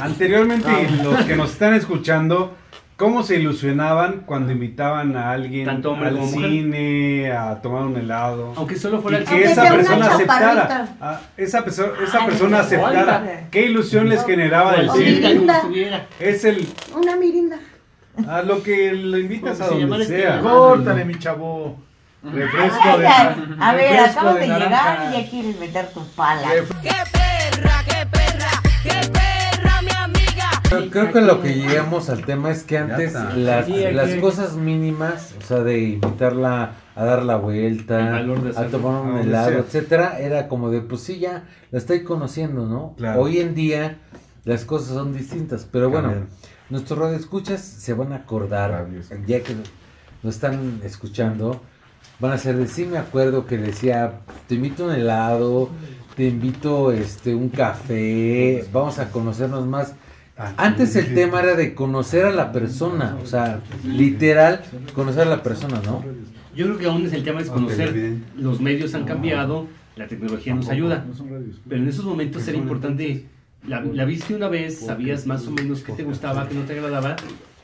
Anteriormente, 0.00 0.68
los 1.02 1.24
que 1.24 1.36
nos 1.36 1.50
están 1.52 1.74
escuchando, 1.74 2.54
¿cómo 2.96 3.22
se 3.24 3.36
ilusionaban 3.40 4.22
cuando 4.26 4.52
invitaban 4.52 5.16
a 5.16 5.32
alguien 5.32 5.64
Tanto 5.64 5.92
hombre 5.92 6.08
al 6.10 6.14
como 6.16 6.26
mujer. 6.30 6.50
cine, 6.50 7.32
a 7.32 7.60
tomar 7.62 7.82
un 7.82 7.96
helado? 7.96 8.52
Aunque 8.56 8.76
solo 8.76 9.00
fuera 9.02 9.18
Y 9.18 9.20
el 9.22 9.26
que 9.26 9.34
Aunque 9.34 9.50
esa 9.52 9.68
persona 9.74 10.06
aceptara. 10.06 10.54
chaparrita. 10.68 10.96
ah, 11.00 11.20
esa, 11.36 11.64
perso- 11.64 11.92
esa 12.02 12.18
Ay, 12.20 12.26
persona 12.26 12.60
aceptara. 12.60 13.48
¿Qué 13.50 13.66
ilusión 13.66 14.08
les 14.08 14.24
generaba 14.24 14.74
el 14.74 14.90
cine? 14.90 15.40
Es 16.20 16.44
el 16.44 16.68
una 16.96 17.16
mirinda. 17.16 17.58
a 18.28 18.42
lo 18.42 18.62
que 18.62 18.92
lo 18.92 19.18
invitas 19.18 19.60
a 19.60 19.66
donde 19.68 20.04
sea. 20.04 20.40
Córtale, 20.40 21.04
mi 21.04 21.18
chavo. 21.18 21.82
Refresco 22.24 22.98
de 22.98 23.06
a 23.06 23.74
ver, 23.74 24.00
acabas 24.00 24.34
de, 24.36 24.46
llegar 24.46 25.10
y 25.10 25.22
ya 25.22 25.30
quieres 25.30 25.58
meter 25.60 25.88
tu 25.92 26.04
pala. 26.08 26.48
¡Qué 26.82 26.88
perra, 27.12 27.84
qué 27.86 28.06
perra, 28.10 28.50
qué 28.82 29.10
perra, 29.10 29.82
mi 29.82 29.90
amiga! 29.90 30.50
Pero 30.70 30.90
creo 30.90 31.12
que 31.12 31.20
lo 31.20 31.42
que 31.42 31.54
llegamos 31.54 32.08
al 32.08 32.24
tema 32.24 32.50
es 32.50 32.62
que 32.62 32.78
antes 32.78 33.12
las, 33.12 33.66
Sí, 33.66 33.84
aquí- 33.84 33.94
las 33.94 34.14
cosas 34.14 34.54
mínimas, 34.54 35.34
o 35.38 35.46
sea, 35.46 35.58
de 35.58 35.80
invitarla 35.80 36.72
a 36.96 37.04
dar 37.04 37.22
la 37.24 37.34
El 37.34 37.40
vuelta, 37.40 38.16
a 38.16 38.66
tomar 38.68 39.02
un 39.02 39.18
helado, 39.18 39.58
etcétera, 39.58 40.18
era 40.18 40.48
como 40.48 40.70
de, 40.70 40.80
pues 40.80 41.02
sí, 41.02 41.18
ya 41.18 41.44
la 41.70 41.78
estoy 41.78 42.04
conociendo, 42.04 42.66
¿no? 42.66 42.94
Claro. 42.96 43.20
Hoy 43.20 43.38
en 43.40 43.54
día 43.54 43.98
las 44.44 44.64
cosas 44.64 44.94
son 44.94 45.12
distintas, 45.12 45.68
pero 45.70 45.90
bueno, 45.90 46.08
Cambian. 46.08 46.28
nuestros 46.70 46.98
radioescuchas 46.98 47.60
se 47.60 47.92
van 47.92 48.12
a 48.12 48.16
acordar, 48.16 48.86
ya 49.26 49.42
que 49.42 49.54
nos 50.22 50.34
están 50.34 50.80
escuchando, 50.84 51.60
van 52.20 52.32
a 52.32 52.38
ser 52.38 52.56
de 52.56 52.66
sí 52.66 52.86
me 52.86 52.98
acuerdo 52.98 53.46
que 53.46 53.58
decía, 53.58 54.20
te 54.48 54.54
invito 54.54 54.84
a 54.84 54.88
un 54.88 54.94
helado, 54.94 55.70
te 56.16 56.28
invito 56.28 56.92
este 56.92 57.34
un 57.34 57.48
café, 57.48 58.64
vamos 58.72 58.98
a 58.98 59.10
conocernos 59.10 59.66
más. 59.66 59.94
Antes 60.56 60.96
el 60.96 61.14
tema 61.14 61.40
era 61.40 61.54
de 61.54 61.74
conocer 61.74 62.24
a 62.24 62.32
la 62.32 62.50
persona, 62.50 63.16
o 63.22 63.26
sea, 63.26 63.60
literal, 63.84 64.62
conocer 64.94 65.22
a 65.22 65.30
la 65.30 65.42
persona, 65.42 65.80
¿no? 65.84 66.04
Yo 66.56 66.66
creo 66.66 66.78
que 66.78 66.86
aún 66.86 67.06
es 67.06 67.12
el 67.12 67.22
tema 67.22 67.40
es 67.40 67.48
Ok, 67.48 67.54
conocer. 67.54 68.16
Los 68.36 68.60
medios 68.60 68.94
han 68.94 69.04
cambiado, 69.04 69.66
la 69.96 70.08
tecnología 70.08 70.54
nos 70.54 70.68
ayuda. 70.68 71.04
Pero 71.68 71.82
en 71.82 71.88
esos 71.88 72.04
momentos 72.04 72.46
era 72.48 72.58
importante, 72.58 73.26
la, 73.66 73.80
la 73.80 74.04
viste 74.04 74.34
una 74.34 74.48
vez, 74.48 74.80
sabías 74.80 75.26
más 75.26 75.46
o 75.46 75.52
menos 75.52 75.82
qué 75.82 75.92
te 75.92 76.02
gustaba, 76.02 76.48
qué 76.48 76.54
no 76.54 76.62
te 76.62 76.72
agradaba, 76.72 77.16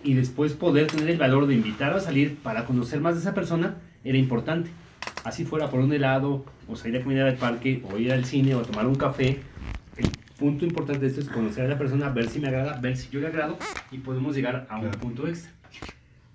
y 0.04 0.14
después 0.14 0.52
poder 0.52 0.86
tener 0.86 1.10
el 1.10 1.18
valor 1.18 1.46
de 1.46 1.54
invitar 1.54 1.92
a 1.92 2.00
salir 2.00 2.36
para 2.36 2.64
conocer 2.66 3.00
más 3.00 3.14
de 3.14 3.20
esa 3.20 3.34
persona 3.34 3.76
era 4.04 4.18
importante. 4.18 4.70
Así 5.24 5.44
fuera 5.44 5.68
por 5.70 5.80
un 5.80 5.92
helado, 5.92 6.44
o 6.68 6.76
salir 6.76 6.96
a 6.98 7.00
caminar 7.02 7.26
al 7.28 7.36
parque, 7.36 7.82
o 7.90 7.98
ir 7.98 8.12
al 8.12 8.24
cine, 8.24 8.54
o 8.54 8.62
tomar 8.62 8.86
un 8.86 8.94
café. 8.94 9.40
El 9.96 10.10
punto 10.38 10.64
importante 10.64 11.00
de 11.00 11.06
esto 11.08 11.20
es 11.20 11.28
conocer 11.28 11.66
a 11.66 11.68
la 11.68 11.78
persona, 11.78 12.08
ver 12.08 12.28
si 12.28 12.38
me 12.38 12.48
agrada, 12.48 12.78
ver 12.80 12.96
si 12.96 13.08
yo 13.10 13.20
le 13.20 13.26
agrado, 13.26 13.58
y 13.90 13.98
podemos 13.98 14.34
llegar 14.34 14.66
a 14.70 14.76
un 14.76 14.82
Claro. 14.82 14.98
punto 14.98 15.26
extra. 15.28 15.52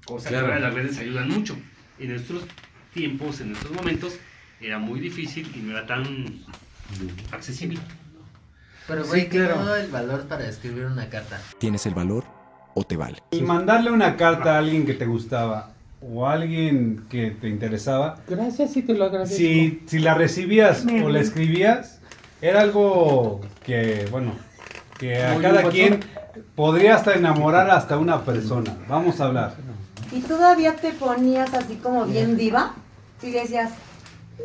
Cosa 0.05 0.29
Claro. 0.29 0.47
que 0.47 0.53
ahora 0.53 0.67
las 0.67 0.75
redes 0.75 0.97
ayudan 0.99 1.29
mucho. 1.29 1.57
En 1.99 2.09
nuestros 2.09 2.43
tiempos, 2.93 3.41
en 3.41 3.49
nuestros 3.49 3.73
momentos, 3.73 4.17
era 4.61 4.77
muy 4.77 4.99
difícil 4.99 5.51
y 5.55 5.59
no 5.59 5.71
era 5.71 5.85
tan 5.87 6.03
accesible. 7.31 7.79
Pero, 8.87 9.03
Sí, 9.03 9.09
güey, 9.09 9.29
claro. 9.29 9.55
tengo 9.55 9.75
el 9.75 9.87
valor 9.89 10.27
para 10.27 10.47
escribir 10.47 10.85
una 10.85 11.09
carta. 11.09 11.41
¿Tienes 11.57 11.85
el 11.87 11.95
valor 11.95 12.23
o 12.75 12.83
te 12.83 12.95
vale? 12.97 13.17
Y 13.31 13.41
mandarle 13.41 13.89
una 13.91 14.15
carta 14.15 14.55
a 14.55 14.57
alguien 14.59 14.85
que 14.85 14.93
te 14.93 15.05
gustaba 15.07 15.71
o 16.07 16.27
alguien 16.27 17.05
que 17.09 17.31
te 17.31 17.47
interesaba, 17.47 18.17
Gracias 18.27 18.75
y 18.77 18.81
te 18.83 18.93
lo 18.93 19.05
agradezco. 19.05 19.35
si, 19.35 19.83
si 19.87 19.99
la 19.99 20.13
recibías 20.13 20.85
o 21.03 21.09
la 21.09 21.19
escribías, 21.19 21.99
era 22.41 22.61
algo 22.61 23.41
que, 23.63 24.07
bueno, 24.11 24.33
que 24.99 25.23
a 25.23 25.33
Muy 25.33 25.41
cada 25.41 25.69
quien 25.69 25.99
podría 26.55 26.95
hasta 26.95 27.13
enamorar 27.13 27.69
hasta 27.71 27.97
una 27.97 28.21
persona. 28.23 28.75
Vamos 28.87 29.19
a 29.19 29.25
hablar. 29.25 29.55
Y 30.11 30.21
todavía 30.21 30.75
te 30.75 30.91
ponías 30.91 31.53
así 31.53 31.75
como 31.75 32.05
bien 32.05 32.37
diva 32.37 32.73
y 33.21 33.31
decías, 33.31 33.71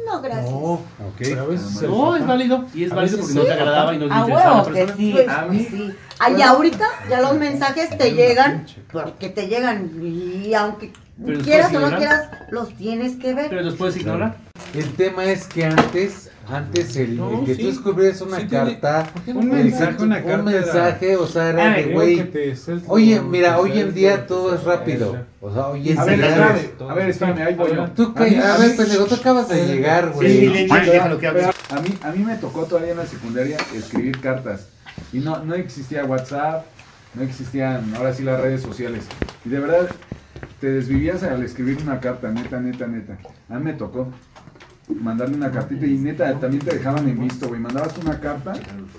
no, 0.07 0.21
gracias. 0.23 0.51
No, 0.51 0.59
Ok. 0.73 0.81
pero 1.19 1.43
a 1.43 1.47
veces 1.47 1.83
el 1.83 1.91
No, 1.91 2.17
es 2.17 2.27
válido. 2.27 2.65
Y 2.75 2.85
es 2.85 2.91
válido 2.91 3.19
porque 3.19 3.35
no 3.35 3.41
te 3.43 3.47
sí. 3.47 3.53
agradaba 3.53 3.95
y 3.95 3.99
no 3.99 4.07
te 4.09 4.13
A 4.15 4.19
interesaba 4.21 4.57
la 4.57 4.65
que 4.65 4.71
persona. 4.73 4.97
sí. 4.97 5.13
Pues, 5.13 5.29
a 5.29 5.43
mí- 5.47 5.69
sí. 5.71 5.95
Ay, 6.19 6.43
ahorita 6.43 6.87
ya 7.09 7.21
los 7.21 7.35
mensajes 7.39 7.97
te 7.97 8.13
llegan 8.13 8.67
porque 8.93 9.29
te 9.31 9.47
llegan 9.49 9.91
y 10.03 10.53
aunque 10.55 10.93
quieras 11.45 11.75
o 11.75 11.81
no 11.81 11.97
quieras, 11.97 12.29
los 12.51 12.75
tienes 12.77 13.17
que 13.17 13.35
ver. 13.35 13.49
Pero 13.51 13.63
los 13.63 13.75
puedes 13.77 13.97
ignorar. 13.97 14.37
El 14.75 14.93
tema 14.95 15.25
es 15.25 15.47
que 15.47 15.65
antes, 15.65 16.31
antes 16.52 16.97
el, 16.97 17.16
No, 17.16 17.40
el 17.40 17.45
que 17.47 17.54
sí. 17.54 17.62
tú 17.62 17.69
escribieras 17.71 18.21
una 18.23 18.40
Sí 18.40 18.47
carta, 18.47 19.11
¿por 19.12 19.23
qué 19.23 19.35
no 19.35 19.40
Un 19.40 19.50
mensaje, 19.50 20.02
una 20.02 20.16
un 20.19 20.23
carta 20.23 20.33
era- 20.33 20.42
mensaje, 20.61 21.16
o 21.16 21.26
sea, 21.26 21.49
era 21.50 21.71
de 21.76 21.85
güey. 21.92 22.30
Oye, 22.88 23.21
mira, 23.21 23.59
hoy 23.59 23.78
en 23.78 23.95
día 23.95 24.26
todo 24.26 24.54
es 24.54 24.64
rápido. 24.64 25.16
O 25.40 25.52
sea, 25.52 25.69
hoy 25.69 25.90
en 25.90 25.99
A 25.99 26.04
ver, 26.04 26.19
día. 26.19 26.57
a 26.88 26.95
ver, 26.95 27.09
espérame, 27.11 27.38
ahí 27.47 27.54
voy 27.54 27.75
yo. 27.75 27.87
Tú 27.90 28.12
A 28.16 28.23
ver, 28.59 28.76
pendejo, 28.76 29.04
tú 29.07 29.14
acabas 29.14 29.49
de 29.49 29.66
llegar, 29.66 30.09
Sí, 30.09 30.14
güey. 30.14 30.69
A 30.71 31.80
mí, 31.80 31.99
a 32.02 32.11
mí 32.12 32.25
me 32.25 32.37
tocó 32.37 32.64
todavía 32.64 32.92
en 32.92 32.99
la 32.99 33.07
secundaria 33.07 33.57
escribir 33.75 34.21
cartas. 34.21 34.69
Y 35.12 35.19
no, 35.21 35.42
no 35.45 35.54
existía 35.54 36.04
WhatsApp, 36.04 36.66
no 37.14 37.23
existían 37.23 37.95
ahora 37.97 38.12
sí 38.12 38.23
las 38.23 38.40
redes 38.40 38.61
sociales. 38.62 39.04
Y 39.45 39.49
de 39.49 39.61
verdad, 39.61 39.88
te 40.61 40.71
desvivías 40.71 41.23
al 41.23 41.42
escribir 41.42 41.78
una 41.83 42.00
carta, 42.00 42.28
neta, 42.30 42.61
neta, 42.61 42.87
neta. 42.87 43.16
A 43.49 43.54
mí 43.59 43.64
me 43.64 43.73
tocó. 43.73 44.09
Mandarle 45.01 45.37
una 45.37 45.51
cartita 45.51 45.87
y 45.87 45.99
neta 45.99 46.39
también 46.39 46.65
te 46.65 46.77
dejaban 46.77 47.09
en 47.09 47.21
visto, 47.21 47.49
güey. 47.49 47.61
Mandabas 47.61 47.97
una 47.99 48.19
carta 48.21 48.53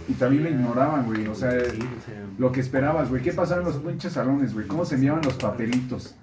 y 0.08 0.14
también 0.14 0.44
la 0.44 0.50
ignoraban, 0.50 1.06
güey. 1.06 1.28
O 1.28 1.36
sea, 1.36 1.52
lo 2.38 2.52
que 2.52 2.60
esperabas, 2.60 3.10
güey. 3.10 3.22
¿Qué 3.22 3.34
pasaba 3.34 3.62
en 3.62 3.68
los 3.68 3.78
pinches 3.78 4.14
salones, 4.14 4.54
güey? 4.54 4.68
¿Cómo 4.68 4.86
se 4.86 4.96
enviaban 4.96 5.22
los 5.24 5.36
papelitos? 5.36 6.16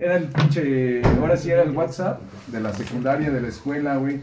Era 0.00 0.16
el 0.16 0.24
pinche, 0.28 1.02
ahora 1.04 1.36
sí 1.36 1.50
era 1.50 1.62
el 1.62 1.72
WhatsApp 1.72 2.20
de 2.48 2.60
la 2.60 2.72
secundaria, 2.72 3.30
de 3.30 3.40
la 3.40 3.48
escuela, 3.48 3.96
güey. 3.96 4.20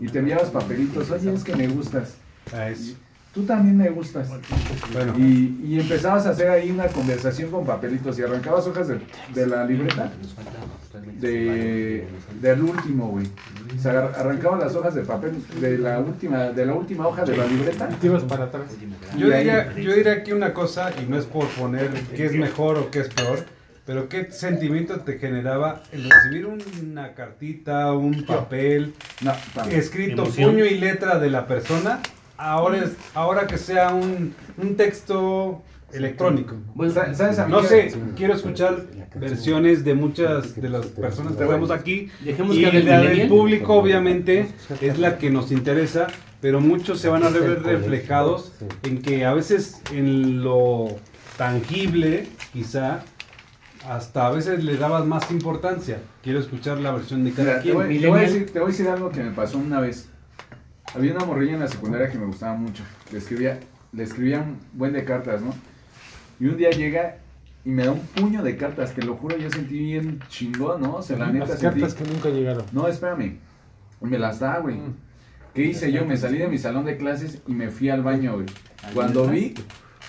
Y 0.00 0.08
te 0.08 0.18
enviabas 0.18 0.50
papelitos, 0.50 1.10
oye, 1.10 1.32
es 1.32 1.44
que 1.44 1.54
me 1.56 1.68
gustas. 1.68 2.16
Y 2.52 2.96
Tú 3.34 3.44
también 3.44 3.76
me 3.76 3.88
gustas. 3.90 4.28
Bueno. 4.92 5.14
Y, 5.18 5.60
y 5.64 5.80
empezabas 5.80 6.26
a 6.26 6.30
hacer 6.30 6.50
ahí 6.50 6.70
una 6.70 6.88
conversación 6.88 7.50
con 7.50 7.64
papelitos 7.64 8.18
y 8.18 8.22
arrancabas 8.22 8.66
hojas 8.66 8.88
de, 8.88 8.98
de 9.34 9.46
la 9.46 9.64
libreta 9.64 10.10
de, 11.20 12.06
del 12.40 12.62
último, 12.62 13.08
güey. 13.08 13.26
O 13.78 13.80
sea, 13.80 14.06
arrancaban 14.16 14.58
las 14.60 14.74
hojas 14.74 14.94
de 14.94 15.02
papel 15.02 15.32
de 15.60 15.78
la 15.78 16.00
última, 16.00 16.46
de 16.50 16.66
la 16.66 16.74
última 16.74 17.06
hoja 17.06 17.24
de 17.24 17.36
la 17.36 17.46
libreta. 17.46 17.88
Te 17.88 18.06
ibas 18.08 18.24
para 18.24 18.44
atrás. 18.44 18.64
Yo 19.16 19.26
diría, 19.30 19.72
yo 19.76 19.94
diría 19.94 20.12
aquí 20.12 20.32
una 20.32 20.52
cosa, 20.52 20.90
y 21.00 21.08
no 21.08 21.16
es 21.16 21.24
por 21.24 21.46
poner 21.50 21.88
qué 22.16 22.26
es 22.26 22.32
mejor 22.32 22.78
o 22.78 22.90
qué 22.90 23.00
es 23.00 23.08
peor, 23.08 23.44
pero 23.86 24.08
qué 24.08 24.30
sentimiento 24.32 25.00
te 25.00 25.18
generaba 25.18 25.82
el 25.92 26.10
recibir 26.10 26.46
una 26.46 27.14
cartita, 27.14 27.92
un 27.92 28.24
papel 28.24 28.94
No, 29.20 29.32
escrito 29.70 30.22
Emoción. 30.22 30.50
puño 30.52 30.64
y 30.64 30.78
letra 30.78 31.18
de 31.18 31.30
la 31.30 31.46
persona, 31.46 32.00
ahora, 32.40 32.84
es, 32.84 32.92
ahora 33.14 33.46
que 33.46 33.58
sea 33.58 33.92
un, 33.94 34.34
un 34.56 34.76
texto 34.76 35.62
electrónico. 35.92 36.54
Bueno, 36.74 36.92
Sa- 36.92 37.12
¿Sabes 37.14 37.38
a 37.38 37.46
mí 37.46 37.52
No 37.52 37.62
sé, 37.62 37.92
quiero 38.16 38.34
escuchar 38.34 38.86
versiones 39.16 39.84
de 39.84 39.94
muchas 39.94 40.54
de 40.60 40.68
las 40.68 40.86
personas 40.86 41.34
que 41.36 41.42
estamos 41.42 41.70
aquí. 41.70 42.08
Dejemos 42.24 42.56
y 42.56 42.62
que 42.64 42.76
el 42.78 42.86
la 42.86 43.00
del 43.00 43.28
público, 43.28 43.74
obviamente, 43.74 44.46
es 44.80 44.98
la 44.98 45.18
que 45.18 45.30
nos 45.30 45.50
interesa, 45.52 46.06
pero 46.40 46.60
muchos 46.60 47.00
se 47.00 47.08
van 47.08 47.24
a 47.24 47.28
ver 47.28 47.62
reflejados 47.62 48.52
en 48.84 49.02
que 49.02 49.24
a 49.24 49.34
veces 49.34 49.80
en 49.92 50.42
lo 50.42 50.88
tangible, 51.36 52.26
quizá, 52.52 53.00
hasta 53.88 54.26
a 54.26 54.30
veces 54.30 54.62
le 54.62 54.76
dabas 54.76 55.06
más 55.06 55.30
importancia. 55.30 55.98
Quiero 56.22 56.38
escuchar 56.38 56.78
la 56.78 56.92
versión 56.92 57.24
de 57.24 57.32
cada 57.32 57.44
Mira, 57.44 57.56
te, 57.58 57.62
quien. 57.62 57.74
voy, 57.74 57.84
te 57.84 57.88
voy 57.88 57.96
a 57.96 57.98
millennial. 58.22 58.32
decir, 58.32 58.52
te 58.52 58.58
voy 58.60 58.68
a 58.68 58.70
decir 58.72 58.88
algo 58.88 59.10
que 59.10 59.22
me 59.22 59.30
pasó 59.32 59.58
una 59.58 59.80
vez. 59.80 60.08
Había 60.94 61.14
una 61.14 61.24
morrilla 61.24 61.54
en 61.54 61.60
la 61.60 61.68
secundaria 61.68 62.10
que 62.10 62.18
me 62.18 62.26
gustaba 62.26 62.54
mucho. 62.54 62.82
Le 63.12 63.18
escribía, 63.18 63.60
le 63.92 64.02
escribía 64.02 64.40
un 64.40 64.58
buen 64.72 64.92
de 64.92 65.04
cartas, 65.04 65.40
¿no? 65.40 65.54
Y 66.40 66.46
un 66.46 66.56
día 66.56 66.70
llega 66.70 67.18
y 67.64 67.70
me 67.70 67.84
da 67.84 67.92
un 67.92 68.00
puño 68.00 68.42
de 68.42 68.56
cartas, 68.56 68.94
te 68.94 69.02
lo 69.02 69.16
juro, 69.16 69.36
yo 69.36 69.50
sentí 69.50 69.78
bien 69.78 70.20
chingón, 70.28 70.80
¿no? 70.80 70.96
O 70.96 71.02
sea, 71.02 71.18
la 71.18 71.26
neta 71.26 71.46
Las 71.46 71.60
sentí... 71.60 71.80
cartas 71.80 71.94
que 71.94 72.04
nunca 72.04 72.30
llegaron. 72.30 72.64
No, 72.72 72.88
espérame. 72.88 73.38
Me 74.00 74.18
las 74.18 74.40
da, 74.40 74.58
güey. 74.58 74.76
Mm. 74.76 74.96
¿Qué 75.54 75.62
hice 75.64 75.92
yo? 75.92 76.04
Me 76.06 76.16
salí 76.16 76.38
de 76.38 76.48
mi 76.48 76.58
salón 76.58 76.84
de 76.86 76.96
clases 76.96 77.42
y 77.46 77.52
me 77.52 77.70
fui 77.70 77.90
al 77.90 78.02
baño, 78.02 78.34
güey. 78.34 78.46
Cuando 78.94 79.26
vi, 79.26 79.54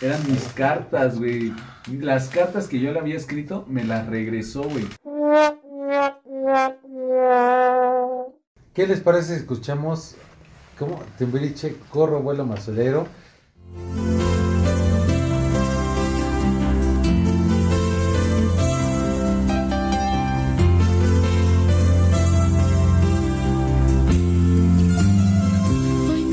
eran 0.02 0.20
mis 0.28 0.44
cartas, 0.54 1.20
güey. 1.20 1.54
Las 2.00 2.30
cartas 2.30 2.68
que 2.68 2.80
yo 2.80 2.92
le 2.92 3.00
había 3.00 3.18
escrito, 3.18 3.66
me 3.68 3.84
las 3.84 4.08
regresó, 4.08 4.64
güey. 4.64 4.86
¿Qué 8.74 8.88
les 8.88 9.02
parece 9.02 9.34
si 9.34 9.42
escuchamos 9.42 10.16
cómo 10.78 11.02
Timbiriche, 11.18 11.76
corro, 11.90 12.22
vuelo 12.22 12.46
mazolero? 12.46 13.08
Hoy 26.10 26.26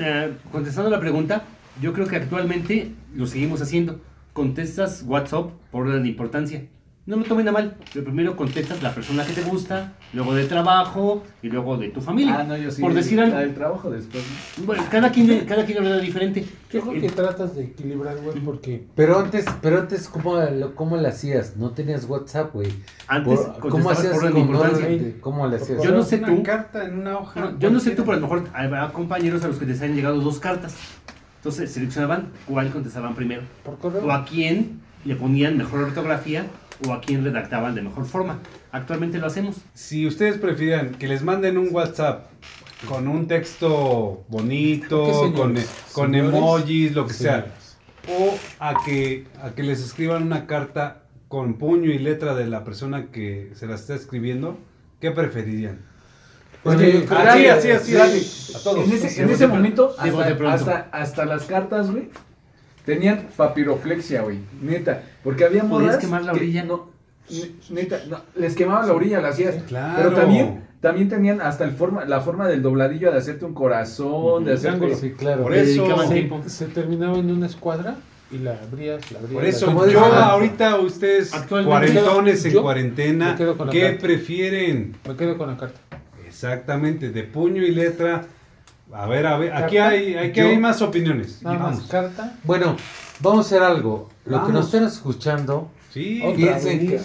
eh, 0.00 0.32
contestando 0.50 0.90
la 0.90 1.00
pregunta, 1.00 1.44
yo 1.80 1.92
creo 1.92 2.06
que 2.06 2.16
actualmente 2.16 2.92
lo 3.14 3.26
seguimos 3.26 3.60
haciendo. 3.62 4.00
Contestas 4.32 5.04
WhatsApp 5.06 5.50
por 5.70 5.90
de 5.90 6.08
importancia. 6.08 6.64
No 7.04 7.16
lo 7.16 7.24
tomen 7.24 7.48
a 7.48 7.52
mal, 7.52 7.76
pero 7.92 8.04
primero 8.04 8.36
contestas 8.36 8.80
la 8.80 8.94
persona 8.94 9.24
que 9.26 9.32
te 9.32 9.42
gusta, 9.42 9.94
luego 10.12 10.34
de 10.34 10.44
trabajo 10.44 11.24
y 11.42 11.48
luego 11.48 11.76
de 11.76 11.88
tu 11.88 12.00
familia. 12.00 12.36
Ah, 12.38 12.44
no, 12.44 12.56
yo 12.56 12.70
sí. 12.70 12.80
Por 12.80 12.94
decir 12.94 13.20
algo. 13.20 13.36
El 13.40 13.54
trabajo 13.54 13.90
después. 13.90 14.22
¿no? 14.58 14.66
Bueno, 14.66 14.84
cada 14.88 15.10
quien, 15.10 15.44
cada 15.44 15.64
quien 15.64 15.82
lo 15.82 15.90
ve 15.90 16.00
diferente. 16.00 16.44
Yo 16.72 16.80
creo 16.80 17.00
que 17.02 17.08
tratas 17.10 17.56
de 17.56 17.64
equilibrar, 17.64 18.16
güey, 18.18 18.38
porque 18.38 18.86
Pero 18.94 19.18
antes, 19.18 19.44
pero 19.60 19.80
antes 19.80 20.06
¿cómo, 20.08 20.36
lo- 20.38 20.76
cómo 20.76 20.96
le 20.96 21.08
hacías? 21.08 21.56
No 21.56 21.70
tenías 21.70 22.04
WhatsApp, 22.04 22.54
güey. 22.54 22.68
Antes 23.08 23.40
Por- 23.40 23.68
¿Cómo 23.70 23.90
hacías 23.90 24.12
por 24.12 24.30
con 24.30 24.40
importancia. 24.40 24.86
orden? 24.86 25.16
¿Cómo 25.20 25.48
le 25.48 25.56
hacías? 25.56 25.82
Yo 25.82 25.90
no 25.90 26.04
sé 26.04 26.18
Una 26.18 26.26
tú. 26.28 26.42
carta 26.44 26.84
en 26.84 27.00
una 27.00 27.18
hoja. 27.18 27.40
No, 27.40 27.58
yo 27.58 27.70
no 27.70 27.80
sé 27.80 27.90
tú, 27.96 28.02
pero 28.04 28.12
a 28.12 28.20
lo 28.20 28.28
mejor 28.28 28.44
habrá 28.54 28.92
compañeros 28.92 29.42
a 29.42 29.48
los 29.48 29.58
que 29.58 29.66
les 29.66 29.82
han 29.82 29.96
llegado 29.96 30.20
dos 30.20 30.38
cartas. 30.38 30.76
Entonces 31.38 31.72
seleccionaban 31.72 32.28
cuál 32.46 32.70
contestaban 32.70 33.16
primero. 33.16 33.42
por 33.64 33.76
correo. 33.78 34.06
O 34.06 34.12
a 34.12 34.24
quién 34.24 34.80
le 35.04 35.16
ponían 35.16 35.56
mejor 35.56 35.80
ortografía 35.80 36.46
o 36.86 36.92
a 36.92 37.00
quién 37.00 37.24
redactaban 37.24 37.74
de 37.74 37.82
mejor 37.82 38.06
forma. 38.06 38.38
Actualmente 38.72 39.18
lo 39.18 39.26
hacemos. 39.26 39.56
Si 39.74 40.06
ustedes 40.06 40.38
prefieren 40.38 40.94
que 40.94 41.08
les 41.08 41.22
manden 41.22 41.58
un 41.58 41.68
WhatsApp 41.72 42.26
con 42.88 43.06
un 43.08 43.28
texto 43.28 44.24
bonito, 44.28 45.32
con, 45.34 45.54
con 45.92 46.12
¿Señores? 46.12 46.34
emojis, 46.34 46.92
lo 46.94 47.06
que 47.06 47.14
Señores. 47.14 47.44
sea, 48.06 48.14
o 48.16 48.36
a 48.58 48.74
que, 48.84 49.26
a 49.42 49.50
que 49.50 49.62
les 49.62 49.80
escriban 49.80 50.22
una 50.24 50.46
carta 50.46 51.02
con 51.28 51.54
puño 51.54 51.90
y 51.90 51.98
letra 51.98 52.34
de 52.34 52.46
la 52.46 52.64
persona 52.64 53.06
que 53.12 53.52
se 53.54 53.66
la 53.66 53.76
está 53.76 53.94
escribiendo, 53.94 54.58
¿qué 55.00 55.10
preferirían? 55.12 55.80
Oye, 56.64 57.06
Así, 57.10 57.46
así, 57.46 57.96
así, 57.96 58.52
a 58.54 58.62
todos. 58.62 58.86
En 58.86 58.92
ese, 58.92 59.44
en 59.44 59.50
momento, 59.50 59.94
hasta, 59.98 60.88
hasta 60.92 61.24
las 61.24 61.44
cartas, 61.44 61.90
güey, 61.90 62.08
tenían 62.84 63.28
papiroflexia, 63.36 64.22
güey. 64.22 64.38
Neta. 64.60 65.02
Porque 65.22 65.44
había 65.44 65.62
¿Podías 65.62 65.80
morras 65.82 65.96
quemar 65.98 66.24
la 66.24 66.32
que 66.32 66.38
orilla? 66.40 66.64
no, 66.64 66.90
ne- 67.30 67.50
neta, 67.70 68.00
no, 68.08 68.20
les 68.34 68.54
quemaban 68.54 68.86
la 68.86 68.94
orilla, 68.94 69.20
la 69.20 69.28
hacías. 69.28 69.62
Claro. 69.68 69.94
Pero 69.96 70.12
también, 70.12 70.64
también 70.80 71.08
tenían 71.08 71.40
hasta 71.40 71.64
el 71.64 71.72
forma, 71.72 72.04
la 72.04 72.20
forma 72.20 72.48
del 72.48 72.62
dobladillo 72.62 73.12
de 73.12 73.18
hacerte 73.18 73.44
un 73.44 73.54
corazón, 73.54 74.44
de 74.44 74.54
hacerte... 74.54 74.94
Sí, 74.96 75.12
claro. 75.12 75.42
Por 75.44 75.54
eso, 75.54 75.86
se, 76.46 76.66
terminaba 76.66 77.18
en 77.18 77.30
una 77.30 77.46
escuadra 77.46 77.96
y 78.30 78.38
la 78.38 78.52
abrías, 78.52 79.12
la 79.12 79.18
abrías. 79.18 79.34
por 79.34 79.44
eso 79.44 79.88
yo 79.90 80.00
ahorita 80.04 80.80
ustedes 80.80 81.30
cuarentones 81.48 82.44
en 82.46 82.52
yo 82.52 82.62
cuarentena, 82.62 83.32
me 83.32 83.36
quedo 83.36 83.56
con 83.58 83.66
la 83.66 83.72
¿qué 83.72 83.80
carta. 83.82 83.98
prefieren? 84.00 84.96
Me 85.06 85.16
quedo 85.16 85.36
con 85.38 85.48
la 85.50 85.56
carta. 85.56 85.80
Exactamente, 86.26 87.10
de 87.10 87.22
puño 87.24 87.62
y 87.62 87.72
letra. 87.72 88.24
A 88.92 89.06
ver, 89.06 89.26
a 89.26 89.38
ver, 89.38 89.52
aquí 89.54 89.78
hay, 89.78 90.14
aquí 90.16 90.40
hay 90.40 90.58
más 90.58 90.82
opiniones. 90.82 91.42
Nada 91.42 91.58
Vamos. 91.58 91.80
más 91.80 91.88
carta. 91.88 92.36
Bueno, 92.44 92.76
vamos 93.20 93.46
a 93.46 93.48
hacer 93.48 93.62
algo. 93.62 94.08
Lo 94.24 94.46
que 94.46 94.52
nos 94.52 94.66
estén 94.66 94.84
escuchando, 94.84 95.68
Sí, 95.90 96.22
piensen, 96.36 96.86
que, 96.88 97.00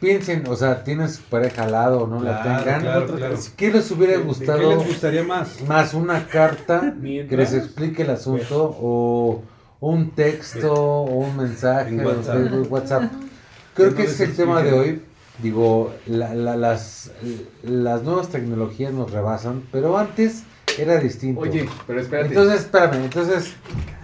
piensen, 0.00 0.44
o 0.48 0.56
sea, 0.56 0.84
tienes 0.84 1.18
pareja 1.18 1.64
al 1.64 1.72
lado 1.72 2.02
o 2.02 2.06
no 2.06 2.22
la 2.22 2.42
tengan. 2.42 2.82
claro, 2.82 3.06
claro. 3.16 3.36
¿Qué 3.56 3.70
les 3.72 3.90
hubiera 3.90 4.14
¿De 4.14 4.18
qué 4.20 4.24
gustado 4.24 4.70
les 4.76 4.86
gustaría 4.86 5.22
más? 5.24 5.60
más 5.66 5.94
una 5.94 6.26
carta 6.26 6.94
que 7.02 7.36
les 7.36 7.52
explique 7.54 8.02
el 8.02 8.10
asunto 8.10 8.76
o 8.80 9.42
un 9.80 10.10
texto 10.10 10.72
o 10.74 11.04
un 11.04 11.36
mensaje 11.38 11.90
En 11.90 12.04
WhatsApp. 12.04 12.34
Facebook, 12.36 12.72
WhatsApp? 12.72 13.02
Creo 13.74 13.94
Que 13.94 14.02
no 14.04 14.08
es 14.10 14.20
el 14.20 14.36
tema 14.36 14.62
de 14.62 14.72
hoy. 14.72 15.02
Digo, 15.42 15.94
la- 16.06 16.34
la- 16.34 16.56
las, 16.56 17.12
las 17.62 18.02
nuevas 18.02 18.28
tecnologías 18.28 18.92
nos 18.92 19.10
rebasan, 19.10 19.62
pero 19.72 19.96
antes 19.96 20.42
era 20.80 20.98
distinto. 20.98 21.40
Oye, 21.40 21.68
pero 21.86 22.00
espérate. 22.00 22.28
Entonces, 22.28 22.60
espérame, 22.60 23.04
entonces 23.04 23.52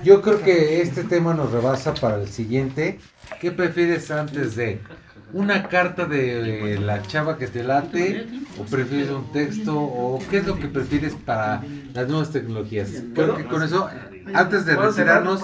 yo 0.04 0.22
creo 0.22 0.42
que 0.42 0.82
este 0.82 1.04
tema 1.04 1.34
nos 1.34 1.50
rebasa 1.52 1.94
para 1.94 2.20
el 2.20 2.28
siguiente. 2.28 2.98
¿Qué 3.40 3.50
prefieres 3.50 4.10
antes 4.10 4.56
de 4.56 4.80
una 5.32 5.68
carta 5.68 6.06
de 6.06 6.78
la 6.80 7.02
chava 7.02 7.36
que 7.38 7.48
te 7.48 7.64
late 7.64 8.26
o 8.58 8.64
prefieres 8.64 9.10
un 9.10 9.30
texto 9.32 9.76
o 9.78 10.18
qué 10.30 10.38
es 10.38 10.46
lo 10.46 10.58
que 10.58 10.68
prefieres 10.68 11.14
para 11.14 11.62
las 11.92 12.08
nuevas 12.08 12.30
tecnologías? 12.30 12.90
Creo 13.14 13.36
que 13.36 13.44
con 13.44 13.62
eso, 13.62 13.88
antes 14.34 14.66
de 14.66 14.76
retirarnos, 14.76 15.42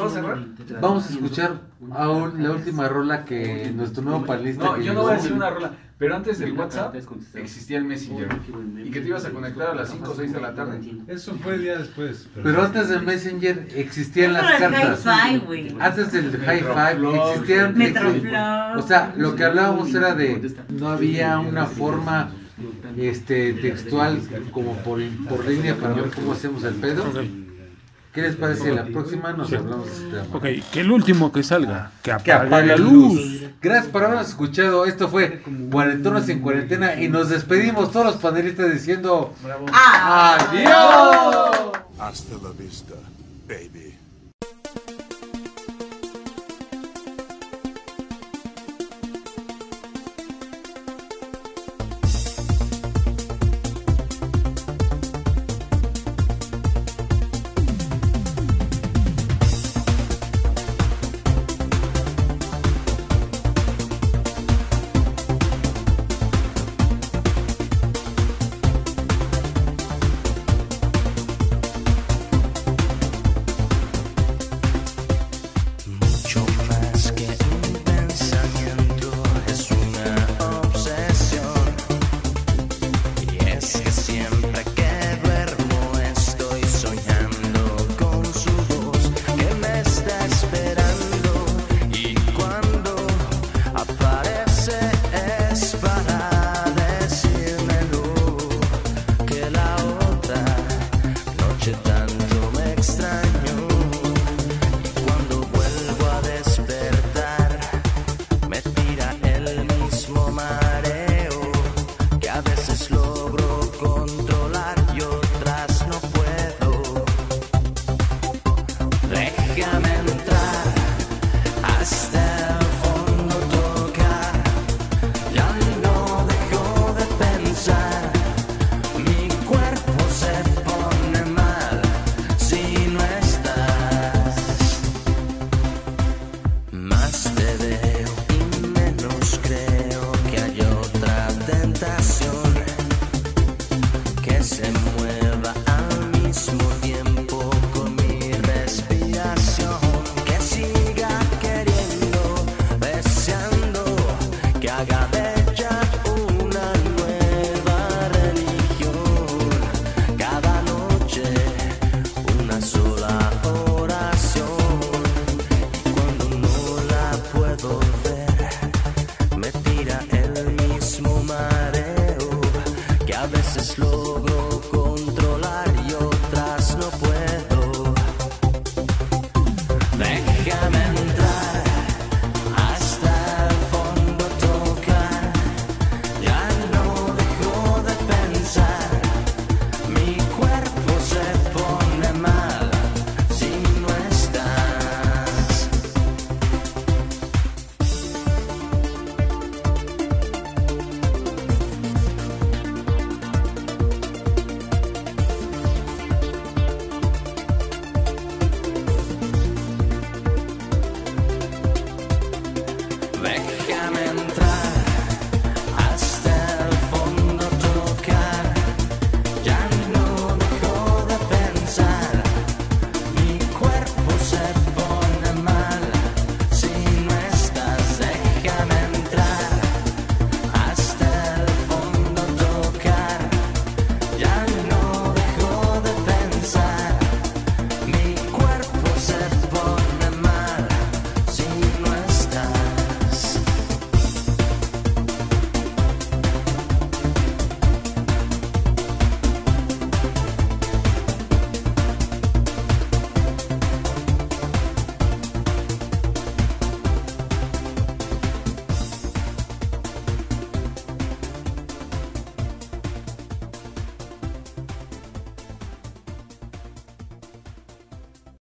vamos 0.80 1.06
a 1.06 1.10
escuchar 1.10 1.60
aún 1.92 2.42
la 2.42 2.52
última 2.52 2.88
rola 2.88 3.24
que 3.24 3.70
nuestro 3.74 4.02
nuevo 4.02 4.24
panelista. 4.24 4.64
No, 4.64 4.78
yo 4.78 4.94
no 4.94 5.02
voy 5.02 5.12
a 5.12 5.16
decir 5.16 5.32
una 5.32 5.50
rola, 5.50 5.72
pero 5.98 6.16
antes 6.16 6.38
del 6.38 6.52
WhatsApp 6.52 6.94
existía 7.34 7.78
el 7.78 7.84
Messenger. 7.84 8.28
Y 8.84 8.90
que 8.90 9.00
te 9.00 9.08
ibas 9.08 9.24
a 9.24 9.30
conectar 9.30 9.68
a 9.68 9.74
las 9.74 9.90
5 9.90 10.10
o 10.10 10.14
6 10.14 10.32
de 10.32 10.40
la 10.40 10.54
tarde. 10.54 10.80
Eso 11.06 11.34
fue 11.42 11.54
el 11.54 11.62
día 11.62 11.78
después. 11.78 12.28
Pero 12.42 12.62
antes 12.62 12.88
del 12.88 13.02
Messenger 13.02 13.68
existían 13.76 14.32
las 14.32 14.58
cartas. 14.58 15.06
Antes 15.06 16.12
del 16.12 16.26
hi-fi 16.34 17.06
existían. 17.30 18.76
O 18.76 18.82
sea, 18.82 19.14
lo 19.16 19.34
que 19.36 19.44
hablábamos 19.44 19.94
era 19.94 20.14
de 20.14 20.54
no 20.70 20.88
había 20.88 21.38
una 21.38 21.66
forma 21.66 22.30
este 22.96 23.54
textual 23.54 24.20
como 24.52 24.76
por, 24.78 25.00
por 25.28 25.46
línea 25.46 25.74
para 25.76 25.94
ver 25.94 26.10
cómo 26.10 26.32
hacemos 26.32 26.62
el 26.64 26.74
pedo. 26.74 27.04
¿Qué 28.12 28.20
les 28.22 28.36
parece? 28.36 28.74
La 28.74 28.84
próxima 28.84 29.32
nos 29.32 29.50
hablamos 29.52 29.86
de 29.86 29.92
este 29.92 30.04
tema. 30.10 30.36
Ok, 30.36 30.44
que 30.70 30.80
el 30.80 30.90
último 30.92 31.32
que 31.32 31.42
salga, 31.42 31.92
que 32.02 32.10
Que 32.24 32.32
apague, 32.32 32.46
apague 32.48 32.66
la 32.66 32.76
luz. 32.76 33.14
luz. 33.14 33.42
Gracias 33.62 33.86
por 33.90 34.04
habernos 34.04 34.28
escuchado. 34.28 34.84
Esto 34.84 35.08
fue 35.08 35.42
Cuarentonas 35.70 36.28
en 36.28 36.40
Cuarentena 36.40 37.00
y 37.00 37.08
nos 37.08 37.30
despedimos 37.30 37.90
todos 37.90 38.04
los 38.06 38.16
panelistas 38.16 38.70
diciendo 38.72 39.34
Ah. 39.72 40.36
¡Adiós! 40.50 41.72
Hasta 41.98 42.34
la 42.42 42.50
vista, 42.58 42.94
baby. 43.48 43.94